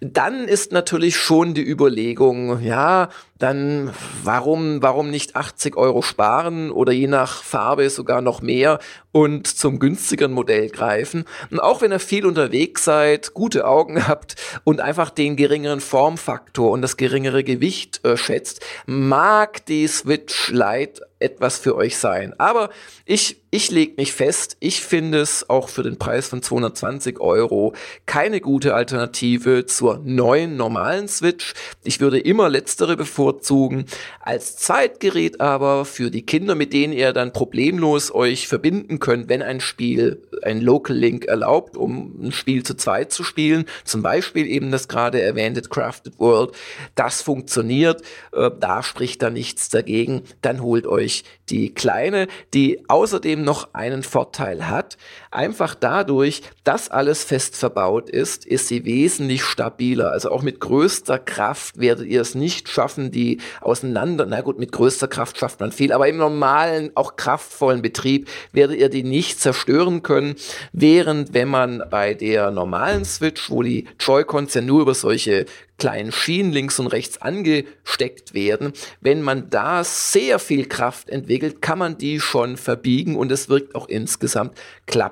Dann 0.00 0.46
ist 0.46 0.72
natürlich 0.72 1.16
schon 1.16 1.54
die 1.54 1.66
Überlegung, 1.66 2.60
ja, 2.68 3.08
dann 3.38 3.92
warum, 4.24 4.82
warum 4.82 5.10
nicht 5.10 5.36
80 5.36 5.76
Euro 5.76 6.02
sparen 6.02 6.70
oder 6.70 6.92
je 6.92 7.06
nach 7.06 7.42
Farbe 7.42 7.88
sogar 7.88 8.20
noch 8.20 8.42
mehr 8.42 8.78
und 9.10 9.46
zum 9.46 9.78
günstigeren 9.78 10.32
Modell 10.32 10.68
greifen. 10.68 11.24
Und 11.50 11.60
auch 11.60 11.80
wenn 11.80 11.92
ihr 11.92 11.98
viel 11.98 12.26
unterwegs 12.26 12.84
seid, 12.84 13.32
gute 13.32 13.66
Augen 13.66 14.06
habt 14.08 14.36
und 14.64 14.80
einfach 14.80 15.08
den 15.08 15.36
geringeren 15.36 15.80
Formfaktor 15.80 16.70
und 16.70 16.82
das 16.82 16.98
geringere 16.98 17.42
Gewicht 17.42 18.04
äh, 18.04 18.16
schätzt, 18.18 18.60
mag 18.86 19.64
die 19.66 19.86
Switch 19.86 20.50
Lite 20.50 21.02
etwas 21.18 21.58
für 21.58 21.74
euch 21.74 21.96
sein. 21.96 22.34
Aber 22.38 22.68
ich, 23.06 23.40
ich 23.50 23.70
lege 23.70 23.94
mich 23.96 24.12
fest, 24.12 24.58
ich 24.60 24.82
finde 24.82 25.20
es 25.20 25.48
auch 25.48 25.70
für 25.70 25.82
den 25.82 25.98
Preis 25.98 26.28
von 26.28 26.42
220 26.42 27.18
Euro 27.18 27.72
keine 28.04 28.42
gute 28.42 28.74
Alternative 28.74 29.64
zur 29.64 30.02
neuen 30.04 30.56
normalen 30.56 31.08
Switch. 31.08 31.54
Ich 31.82 32.00
würde 32.00 32.18
immer 32.18 32.50
letztere 32.50 32.96
bevorzugen. 32.96 33.86
Als 34.20 34.56
Zeitgerät 34.56 35.40
aber 35.40 35.86
für 35.86 36.10
die 36.10 36.26
Kinder, 36.26 36.54
mit 36.54 36.74
denen 36.74 36.92
ihr 36.92 37.14
dann 37.14 37.32
problemlos 37.32 38.14
euch 38.14 38.48
verbinden 38.48 38.98
könnt, 38.98 39.30
wenn 39.30 39.40
ein 39.40 39.60
Spiel 39.60 40.22
ein 40.42 40.60
Local 40.60 40.94
Link 40.94 41.24
erlaubt, 41.24 41.76
um 41.76 42.20
ein 42.22 42.32
Spiel 42.32 42.64
zu 42.64 42.76
zweit 42.76 43.12
zu 43.12 43.24
spielen, 43.24 43.64
zum 43.84 44.02
Beispiel 44.02 44.46
eben 44.46 44.70
das 44.70 44.88
gerade 44.88 45.22
erwähnte 45.22 45.62
Crafted 45.62 46.18
World, 46.18 46.52
das 46.94 47.22
funktioniert, 47.22 48.02
äh, 48.32 48.50
da 48.60 48.82
spricht 48.82 49.22
da 49.22 49.30
nichts 49.30 49.70
dagegen, 49.70 50.22
dann 50.42 50.62
holt 50.62 50.86
euch 50.86 51.24
die 51.50 51.74
kleine, 51.74 52.28
die 52.54 52.84
außerdem 52.88 53.42
noch 53.42 53.74
einen 53.74 54.02
Vorteil 54.02 54.68
hat. 54.68 54.96
Einfach 55.30 55.74
dadurch, 55.74 56.42
dass 56.64 56.90
alles 56.90 57.24
fest 57.24 57.56
verbaut 57.56 58.08
ist, 58.08 58.46
ist 58.46 58.68
sie 58.68 58.84
wesentlich 58.84 59.42
stabiler. 59.42 60.10
Also 60.12 60.30
auch 60.30 60.42
mit 60.42 60.60
größter 60.60 61.18
Kraft 61.18 61.78
werdet 61.78 62.06
ihr 62.06 62.20
es 62.20 62.34
nicht 62.34 62.68
schaffen, 62.68 63.10
die 63.10 63.38
auseinander, 63.60 64.26
na 64.26 64.40
gut, 64.40 64.58
mit 64.58 64.72
größter 64.72 65.08
Kraft 65.08 65.38
schafft 65.38 65.60
man 65.60 65.72
viel, 65.72 65.92
aber 65.92 66.08
im 66.08 66.16
normalen, 66.16 66.90
auch 66.94 67.16
kraftvollen 67.16 67.82
Betrieb 67.82 68.28
werdet 68.52 68.78
ihr 68.78 68.88
die 68.88 69.02
nicht 69.02 69.40
zerstören 69.40 70.02
können. 70.02 70.36
Während 70.72 71.34
wenn 71.34 71.48
man 71.48 71.82
bei 71.90 72.14
der 72.14 72.50
normalen 72.50 73.04
Switch, 73.04 73.50
wo 73.50 73.62
die 73.62 73.86
Joy-Cons 74.00 74.54
ja 74.54 74.60
nur 74.62 74.82
über 74.82 74.94
solche 74.94 75.46
kleinen 75.78 76.10
Schienen 76.10 76.52
links 76.52 76.78
und 76.78 76.88
rechts 76.88 77.22
angesteckt 77.22 78.34
werden. 78.34 78.72
Wenn 79.00 79.22
man 79.22 79.48
da 79.48 79.84
sehr 79.84 80.38
viel 80.38 80.66
Kraft 80.66 81.08
entwickelt, 81.08 81.62
kann 81.62 81.78
man 81.78 81.96
die 81.96 82.20
schon 82.20 82.56
verbiegen 82.56 83.16
und 83.16 83.30
es 83.32 83.48
wirkt 83.48 83.74
auch 83.74 83.88
insgesamt 83.88 84.58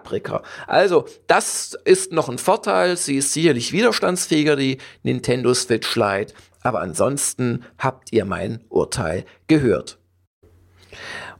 klappriger. 0.07 0.43
Also, 0.67 1.07
das 1.27 1.77
ist 1.85 2.13
noch 2.13 2.29
ein 2.29 2.39
Vorteil. 2.39 2.97
Sie 2.97 3.17
ist 3.17 3.33
sicherlich 3.33 3.73
widerstandsfähiger, 3.73 4.57
die 4.57 4.79
Nintendo 5.03 5.53
Switch 5.55 5.95
Lite. 5.97 6.35
Aber 6.63 6.81
ansonsten 6.81 7.65
habt 7.79 8.13
ihr 8.13 8.25
mein 8.25 8.65
Urteil 8.69 9.25
gehört. 9.47 9.99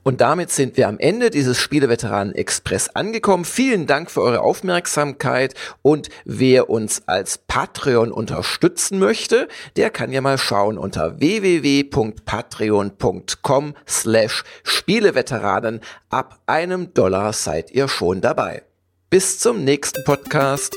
Und 0.07 0.21
damit 0.21 0.49
sind 0.51 0.77
wir 0.77 0.87
am 0.87 0.99
Ende 0.99 1.31
dieses 1.31 1.59
Spieleveteranen 1.59 2.33
Express 2.33 2.87
angekommen. 2.87 3.43
Vielen 3.43 3.87
Dank 3.87 4.09
für 4.09 4.21
eure 4.21 4.39
Aufmerksamkeit 4.39 5.53
und 5.81 6.07
wer 6.23 6.69
uns 6.69 7.05
als 7.09 7.39
Patreon 7.39 8.13
unterstützen 8.13 8.99
möchte, 8.99 9.49
der 9.75 9.89
kann 9.89 10.13
ja 10.13 10.21
mal 10.21 10.37
schauen 10.37 10.77
unter 10.77 11.19
www.patreon.com 11.19 13.73
slash 13.85 14.45
Spieleveteranen. 14.63 15.81
Ab 16.09 16.39
einem 16.45 16.93
Dollar 16.93 17.33
seid 17.33 17.71
ihr 17.71 17.89
schon 17.89 18.21
dabei. 18.21 18.63
Bis 19.09 19.39
zum 19.39 19.65
nächsten 19.65 20.05
Podcast. 20.05 20.73